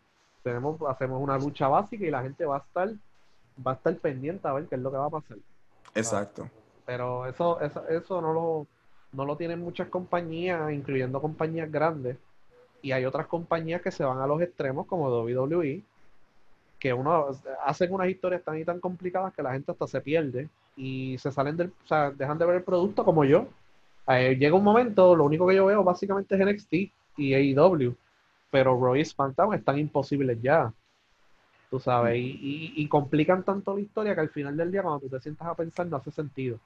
[0.43, 2.89] Tenemos, hacemos una lucha básica y la gente va a estar
[3.65, 5.37] va a estar pendiente a ver qué es lo que va a pasar.
[5.93, 6.49] Exacto.
[6.85, 8.67] Pero eso, eso, eso no lo,
[9.13, 12.17] no lo tienen muchas compañías, incluyendo compañías grandes.
[12.81, 15.81] Y hay otras compañías que se van a los extremos, como WWE,
[16.77, 17.27] que uno
[17.65, 21.31] hacen unas historias tan y tan complicadas que la gente hasta se pierde y se
[21.31, 23.47] salen del, o sea, dejan de ver el producto como yo.
[24.07, 26.73] Eh, llega un momento, lo único que yo veo básicamente es NXT
[27.17, 27.95] y AEW,
[28.51, 30.71] pero Roy y SmackDown están imposibles ya
[31.69, 35.19] tú sabes, y, complican tanto la historia que al final del día cuando tú te
[35.19, 36.59] sientas a pensar no hace sentido.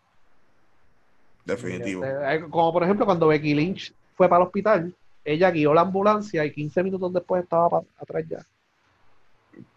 [1.46, 2.04] Definitivo.
[2.06, 4.94] Eh, como por ejemplo cuando Becky Lynch fue para el hospital,
[5.24, 8.46] ella guió la ambulancia y 15 minutos después estaba atrás ya.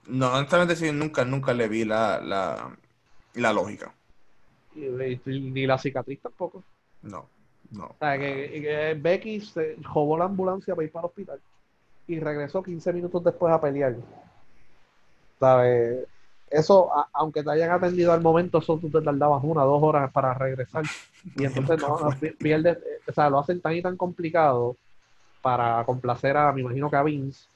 [0.07, 2.20] No, honestamente sí, nunca, nunca le vi la,
[3.35, 3.93] la, lógica.
[4.75, 6.62] Ni la cicatriz tampoco.
[7.03, 7.29] No,
[7.70, 7.87] no.
[7.87, 11.41] O sea, que, Becky se robó la ambulancia para ir para el hospital
[12.07, 13.97] y regresó 15 minutos después a pelear.
[15.43, 16.07] ¿Sabes?
[16.49, 20.34] Eso, aunque te hayan atendido al momento, eso tú te tardabas una, dos horas para
[20.34, 20.84] regresar.
[21.34, 21.99] Y entonces no,
[22.38, 24.76] pierdes, eh, o sea, lo hacen tan y tan complicado
[25.40, 27.49] para complacer a, me imagino que a Vince,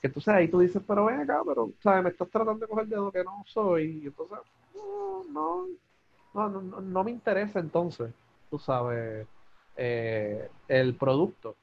[0.00, 2.02] que entonces ahí tú dices, pero ven acá, pero, ¿sabes?
[2.02, 4.00] Me estás tratando de coger de lo que no soy.
[4.04, 4.38] Y entonces,
[5.30, 5.66] no,
[6.32, 8.10] no, no, no, me interesa entonces,
[8.48, 9.26] tú sabes,
[9.76, 11.56] eh, el producto.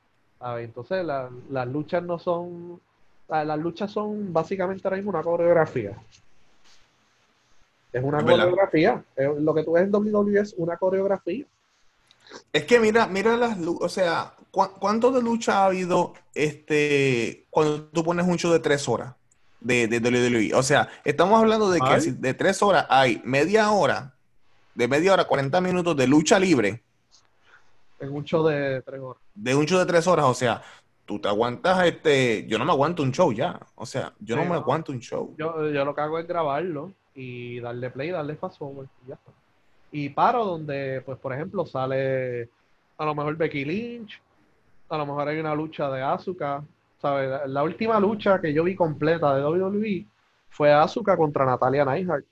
[0.59, 2.80] Entonces, las luchas no son
[3.28, 5.98] las luchas son básicamente ahora mismo una coreografía.
[7.92, 9.04] Es una coreografía.
[9.40, 11.46] Lo que tú ves en WWE es una coreografía.
[12.52, 18.04] Es que mira, mira las o sea, ¿cuánto de lucha ha habido este cuando tú
[18.04, 19.14] pones un show de tres horas
[19.62, 20.54] de, de WWE?
[20.56, 24.14] O sea, estamos hablando de que de tres horas hay media hora,
[24.74, 26.84] de media hora, 40 minutos de lucha libre.
[28.00, 29.22] En un show de tres horas.
[29.34, 30.62] De un show de tres horas, o sea,
[31.06, 33.60] tú te aguantas, este, yo no me aguanto un show ya.
[33.76, 35.34] O sea, yo no me aguanto un show.
[35.38, 39.16] Yo, yo, lo que hago es grabarlo y darle play, darle fast forward y ya
[39.16, 39.32] está.
[39.91, 42.49] Y paro donde, pues, por ejemplo, sale
[42.97, 44.22] a lo mejor Becky Lynch,
[44.89, 46.64] a lo mejor hay una lucha de Asuka,
[47.01, 47.47] ¿sabes?
[47.47, 50.06] La última lucha que yo vi completa de WWE
[50.49, 52.26] fue Asuka contra Natalia Neidhart.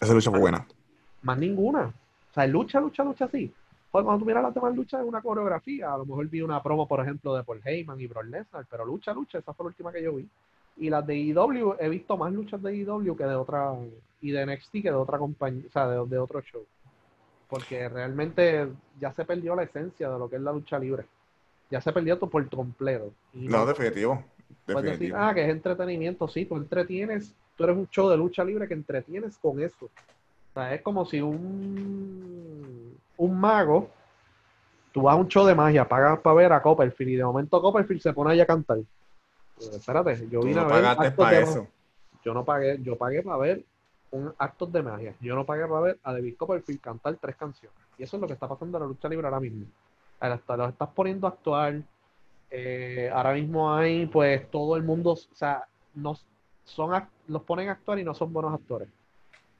[0.00, 0.66] Esa lucha fue buena.
[1.22, 1.86] Más ninguna.
[2.30, 3.52] O sea, lucha, lucha, lucha así.
[3.90, 5.92] Pues cuando tú miras las demás luchas es una coreografía.
[5.92, 8.84] A lo mejor vi una promo, por ejemplo, de Paul Heyman y Brock Lesnar, pero
[8.84, 10.28] lucha, lucha, esa fue la última que yo vi.
[10.76, 13.74] Y las de IW, e he visto más luchas de IW e que de otra,
[14.20, 16.64] y de NXT que de otra compañía, o sea, de, de otro show.
[17.48, 18.68] Porque realmente
[19.00, 21.06] ya se perdió la esencia de lo que es la lucha libre.
[21.70, 23.12] Ya se perdió todo por completo.
[23.32, 24.22] no, definitivo.
[24.66, 28.44] Puedes decir, ah, que es entretenimiento, sí, tú entretienes, tú eres un show de lucha
[28.44, 29.90] libre que entretienes con eso.
[30.58, 33.90] Sea, es como si un, un mago,
[34.90, 37.62] tú vas a un show de magia, pagas para ver a Copperfield y de momento
[37.62, 38.78] Copperfield se pone ahí a cantar.
[39.54, 41.14] Pues, espérate, yo vine a ver.
[41.14, 41.68] para eso.
[42.24, 43.64] Yo no pagué, yo pagué para ver
[44.10, 45.14] un acto de magia.
[45.20, 47.78] Yo no pagué para ver a David Copperfield cantar tres canciones.
[47.96, 49.64] Y eso es lo que está pasando en la lucha libre ahora mismo.
[50.20, 51.80] Los estás poniendo a actuar,
[52.50, 56.18] eh, ahora mismo hay, pues, todo el mundo, o sea, no,
[56.64, 58.88] son, los ponen a actuar y no son buenos actores.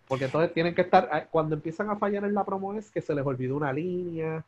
[0.08, 3.02] Porque entonces tienen que estar, eh, cuando empiezan a fallar en la promo es que
[3.02, 4.44] se les olvidó una línea.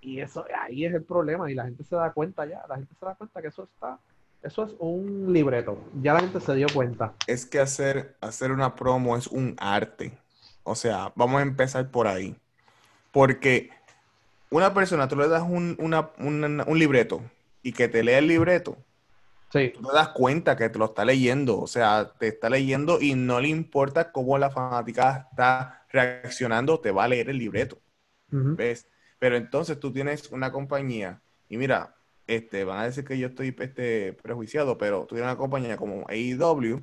[0.00, 1.50] Y eso, ahí es el problema.
[1.50, 3.98] Y la gente se da cuenta ya, la gente se da cuenta que eso está,
[4.42, 5.78] eso es un libreto.
[6.00, 7.12] Ya la gente se dio cuenta.
[7.26, 10.12] Es que hacer, hacer una promo es un arte.
[10.62, 12.36] O sea, vamos a empezar por ahí.
[13.10, 13.70] Porque
[14.50, 17.20] una persona, tú le das un, un libreto
[17.62, 18.76] y que te lea el libreto,
[19.54, 19.72] sí.
[19.74, 23.14] tú te das cuenta que te lo está leyendo, o sea, te está leyendo y
[23.14, 27.80] no le importa cómo la fanática está reaccionando, te va a leer el libreto.
[28.30, 28.88] ¿Ves?
[29.20, 31.94] Pero entonces tú tienes una compañía y mira,
[32.26, 36.04] este, van a decir que yo estoy este, prejuiciado, pero tú tienes una compañía como
[36.08, 36.82] AEW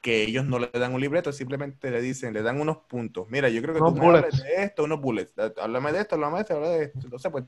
[0.00, 3.28] que ellos no le dan un libreto, simplemente le dicen, le dan unos puntos.
[3.28, 5.32] Mira, yo creo que tú me hables de esto, unos bullets.
[5.60, 7.00] Háblame de esto, háblame de esto, háblame de esto.
[7.02, 7.44] Entonces, pues,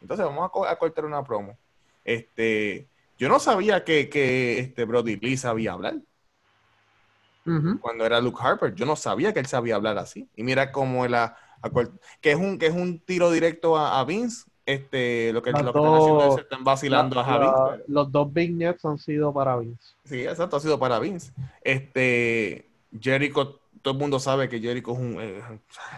[0.00, 1.56] entonces vamos a, a cortar una promo.
[2.04, 2.88] Este,
[3.20, 5.96] yo no sabía que, que este Brody Lee sabía hablar.
[7.80, 10.26] Cuando era Luke Harper, yo no sabía que él sabía hablar así.
[10.36, 11.36] Y mira cómo él ha,
[12.22, 14.48] que es un que es un tiro directo a, Vince.
[14.64, 17.82] Este, lo que, lo que están haciendo es están vacilando a Javi.
[17.88, 19.94] Los dos vignettes han sido para Vince.
[20.04, 21.32] Sí, exacto, ha sido para Vince.
[21.62, 25.42] Este, Jericho, todo el mundo sabe que Jericho es, un, eh,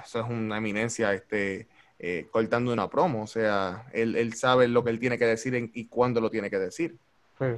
[0.05, 1.69] es una eminencia este,
[2.01, 3.23] eh, cortando una promo.
[3.23, 6.59] O sea, él, sabe lo que él tiene que decir y cuándo lo tiene que
[6.59, 6.99] decir.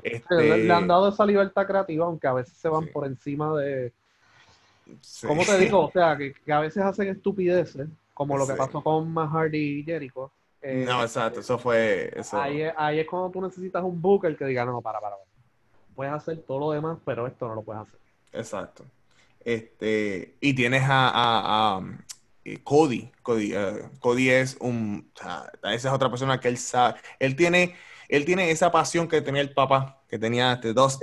[0.03, 3.93] Este, le, han dado esa libertad creativa, aunque a veces se van por encima de.
[5.27, 5.87] ¿Cómo te digo?
[5.87, 10.31] O sea, que, a veces hacen estupideces, como lo que pasó con Mahardy y Jericho.
[10.61, 12.13] Eh, no, exacto, eso fue.
[12.15, 12.41] Eso.
[12.41, 15.31] Ahí, es, ahí es cuando tú necesitas un booker que diga, no, para, para, para.
[15.95, 18.01] Puedes hacer todo lo demás, pero esto no lo puedes hacer.
[18.33, 18.85] Exacto.
[19.45, 21.81] Este, y tienes a,
[22.45, 23.11] eh, Cody.
[23.23, 25.11] Cody, eh, Cody es un,
[25.63, 27.75] esa es otra persona que él sabe, él tiene,
[28.09, 30.99] él tiene esa pasión que tenía el papá, que tenía este dos.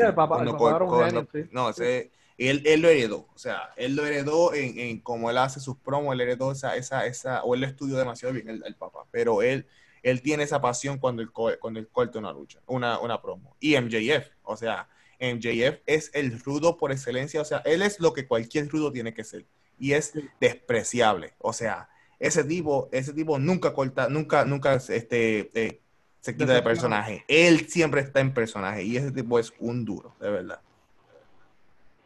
[1.51, 5.37] No, ese, él, él, lo heredó, o sea, él lo heredó en, en como él
[5.37, 8.75] hace sus promos, él heredó esa, esa, esa, o él lo estudió demasiado bien el,
[8.75, 9.67] papá, pero él,
[10.01, 13.55] él tiene esa pasión cuando él, cuando él corta una lucha, una, una promo.
[13.59, 14.89] Y MJF, o sea,
[15.19, 19.13] MJF es el rudo por excelencia, o sea, él es lo que cualquier rudo tiene
[19.13, 19.45] que ser
[19.77, 21.33] y es despreciable.
[21.39, 21.89] O sea,
[22.19, 25.80] ese tipo, ese tipo nunca corta, nunca, nunca este, eh,
[26.21, 27.25] se quita de personaje.
[27.27, 30.59] Él siempre está en personaje y ese tipo es un duro, de verdad.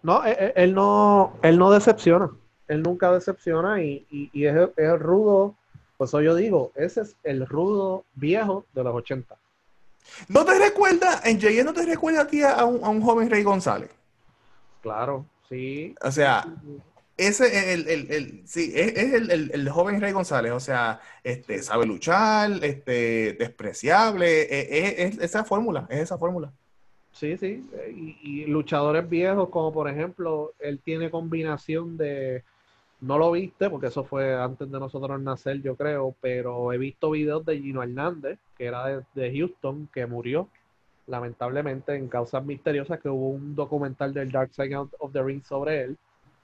[0.01, 2.31] No, e, e, él, no, él no decepciona.
[2.67, 5.55] Él nunca decepciona y, y, es, el rudo,
[5.97, 9.35] pues eso yo digo, ese es el rudo viejo de los 80.
[10.29, 13.29] ¿No te recuerda, en Jay no te recuerda a ti a un, a un joven
[13.29, 13.89] Rey González?
[14.81, 15.93] Claro, sí.
[16.01, 16.45] O sea,
[17.17, 21.85] ese es el, el, el sí, es, el, joven Rey González, o sea, este, sabe
[21.85, 26.51] luchar, este, despreciable, e, es, esa fórmula, es esa fórmula.
[27.13, 27.65] Sí, sí,
[28.21, 32.43] y, luchadores viejos, como por ejemplo, él tiene combinación de,
[32.99, 37.11] no lo viste, porque eso fue antes de nosotros nacer, yo creo, pero he visto
[37.11, 40.49] videos de Gino Hernández, que era de, de Houston, que murió
[41.07, 45.81] lamentablemente en causas misteriosas, que hubo un documental del Dark Side of the Ring sobre
[45.83, 45.97] él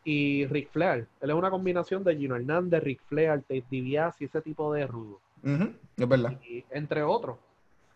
[0.03, 1.07] y Rick Flair.
[1.21, 4.87] Él es una combinación de Gino Hernández, Rick Flair, Tate DiBiase y ese tipo de
[4.87, 5.19] rudo.
[5.43, 6.37] es verdad.
[6.71, 7.37] entre otros.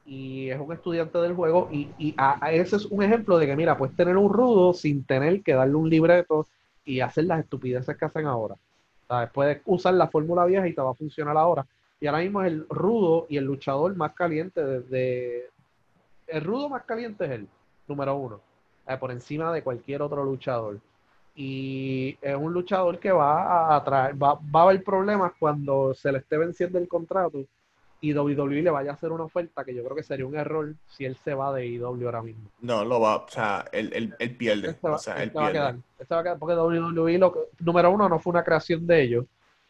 [0.05, 3.55] Y es un estudiante del juego y, y a, ese es un ejemplo de que,
[3.55, 6.45] mira, puedes tener un rudo sin tener que darle un libreto
[6.85, 8.55] y hacer las estupideces que hacen ahora.
[9.07, 9.29] ¿Sabes?
[9.31, 11.65] Puedes usar la fórmula vieja y te va a funcionar ahora.
[11.99, 15.49] Y ahora mismo es el rudo y el luchador más caliente de,
[16.27, 17.47] el rudo más caliente es él,
[17.87, 18.41] número uno,
[18.87, 20.79] eh, por encima de cualquier otro luchador.
[21.35, 26.11] Y es un luchador que va a atraer, va, va a haber problemas cuando se
[26.11, 27.45] le esté venciendo el contrato
[28.01, 30.75] y WWE le vaya a hacer una oferta que yo creo que sería un error
[30.87, 32.49] si él se va de IW ahora mismo.
[32.61, 34.75] No, lo va, o sea, él, él, pierde.
[34.81, 38.19] o sea, él, va a quedar, va a quedar porque WWE, lo, número uno, no
[38.19, 39.25] fue una creación de ellos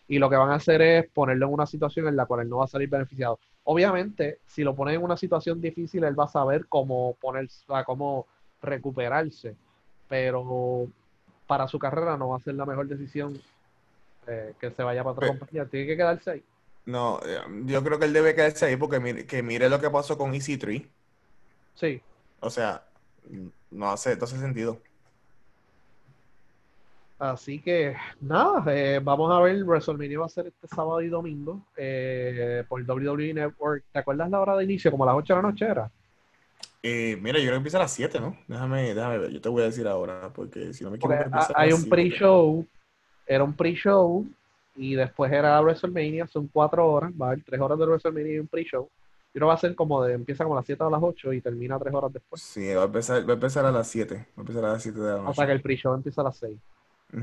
[0.07, 2.49] y lo que van a hacer es ponerlo en una situación en la cual él
[2.49, 3.39] no va a salir beneficiado.
[3.63, 8.27] Obviamente, si lo ponen en una situación difícil, él va a saber cómo ponerse, cómo
[8.61, 9.55] recuperarse,
[10.07, 10.87] pero
[11.47, 13.39] para su carrera no va a ser la mejor decisión
[14.27, 15.65] eh, que se vaya para otra pues compañía.
[15.65, 16.43] Tiene que quedarse ahí.
[16.85, 19.89] No, eh, yo creo que él debe quedarse ahí porque mire, que mire lo que
[19.89, 20.87] pasó con EC3.
[21.75, 22.01] Sí.
[22.39, 22.83] O sea,
[23.71, 24.79] no hace, no hace sentido.
[27.17, 31.61] Así que nada, eh, vamos a ver, WrestleMania va a ser este sábado y domingo
[31.77, 33.85] eh, por WWE Network.
[33.91, 34.91] ¿Te acuerdas la hora de inicio?
[34.91, 35.91] Como a las 8 de la noche era.
[36.87, 38.37] Eh, mira, yo creo que empieza a las 7, ¿no?
[38.47, 41.19] Déjame, déjame ver, yo te voy a decir ahora, porque si no me equivoco.
[41.55, 42.63] Hay un pre-show,
[43.25, 44.23] era un pre-show
[44.75, 48.39] y después era WrestleMania, son 4 horas, va a haber 3 horas de WrestleMania y
[48.39, 48.87] un pre-show.
[49.33, 51.01] Y no va a ser como de, empieza como a las 7 o a las
[51.01, 52.39] 8 y termina 3 horas después.
[52.39, 54.83] Sí, va a empezar, va a, empezar a las 7, va a empezar a las
[54.83, 55.31] 7 de la noche.
[55.31, 56.55] O sea que el pre-show empieza a las 6.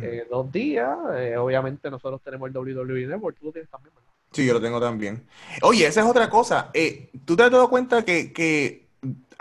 [0.00, 0.96] Eh, dos días.
[1.14, 4.12] Eh, obviamente nosotros tenemos el WWE Network, tú lo tienes también, ¿verdad?
[4.32, 5.26] Sí, yo lo tengo también.
[5.60, 6.70] Oye, esa es otra cosa.
[6.72, 8.81] Eh, ¿Tú te has dado cuenta que,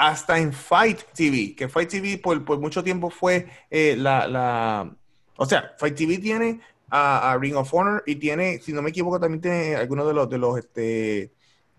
[0.02, 4.96] hasta en Fight TV, que Fight TV por, mucho tiempo fue la, la,
[5.36, 9.20] O sea, Fight TV tiene a, Ring of Honor y tiene, si no me equivoco,
[9.20, 11.32] también tiene algunos de los, de los este,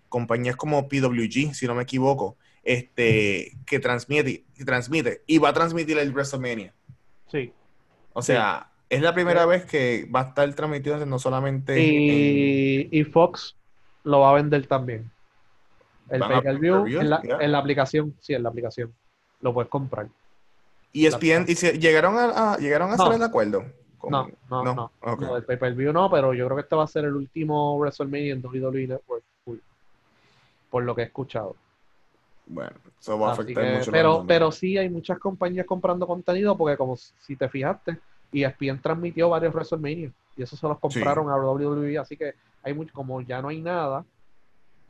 [0.08, 5.52] compañías como PWG, si no me equivoco, este, que transmite, que transmite y va a
[5.52, 6.72] transmitir el WrestleMania.
[7.26, 7.52] Sí.
[8.12, 11.76] O sea, es la primera vez que va a estar transmitido no solamente.
[11.82, 13.56] Y, Fox
[14.04, 15.10] lo va a vender también.
[16.12, 18.92] El pay per view en la, en la, aplicación, sí, en la aplicación.
[19.40, 20.08] Lo puedes comprar.
[20.92, 23.64] ¿Y ESPN, y si llegaron a, llegaron a hacer el acuerdo?
[24.08, 24.90] No, no, no.
[25.02, 25.36] no.
[25.36, 27.78] el pay per view no, pero yo creo que este va a ser el último
[27.78, 29.24] WrestleMania en WWE Network.
[30.70, 31.54] Por lo que he escuchado.
[32.46, 33.90] Bueno, eso va a afectar mucho.
[33.90, 37.98] Pero, pero sí hay muchas compañías comprando contenido porque como si te fijaste,
[38.32, 42.92] ESPN transmitió varios WrestleMania y eso se los compraron a WWE, así que hay mucho,
[42.94, 44.04] como ya no hay nada,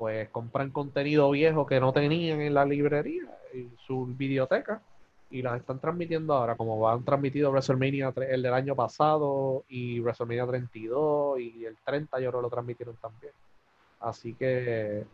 [0.03, 3.23] pues compran contenido viejo que no tenían en la librería,
[3.53, 4.83] en su videoteca,
[5.31, 10.45] y las están transmitiendo ahora, como han transmitido WrestleMania el del año pasado y WrestleMania
[10.45, 13.33] 32 y el 30 yo creo lo transmitieron también.
[14.01, 15.07] Así que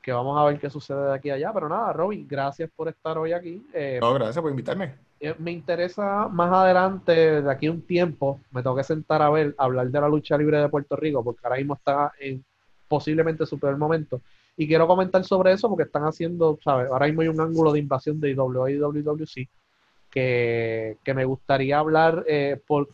[0.00, 1.52] que vamos a ver qué sucede de aquí a allá.
[1.52, 3.66] Pero nada, Robin, gracias por estar hoy aquí.
[3.74, 4.94] Eh, no, gracias por invitarme.
[5.18, 9.30] Eh, me interesa más adelante, de aquí a un tiempo, me tengo que sentar a
[9.30, 12.44] ver, hablar de la lucha libre de Puerto Rico, porque ahora mismo está en
[12.88, 14.20] posiblemente su peor momento.
[14.56, 16.90] Y quiero comentar sobre eso porque están haciendo, ¿sabes?
[16.90, 19.48] Ahora mismo hay un ángulo de invasión de IWA y WWC
[20.10, 22.88] que, que me gustaría hablar eh, por,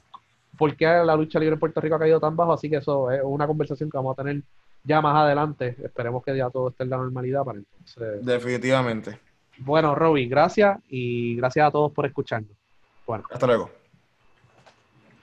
[0.59, 2.53] por qué la lucha libre en Puerto Rico ha caído tan bajo.
[2.53, 4.43] Así que eso es una conversación que vamos a tener
[4.83, 5.77] ya más adelante.
[5.83, 8.25] Esperemos que ya todo esté en la normalidad para entonces.
[8.25, 9.19] Definitivamente.
[9.59, 12.57] Bueno, Robin, gracias y gracias a todos por escucharnos.
[13.07, 13.25] Bueno.
[13.31, 13.82] Hasta luego.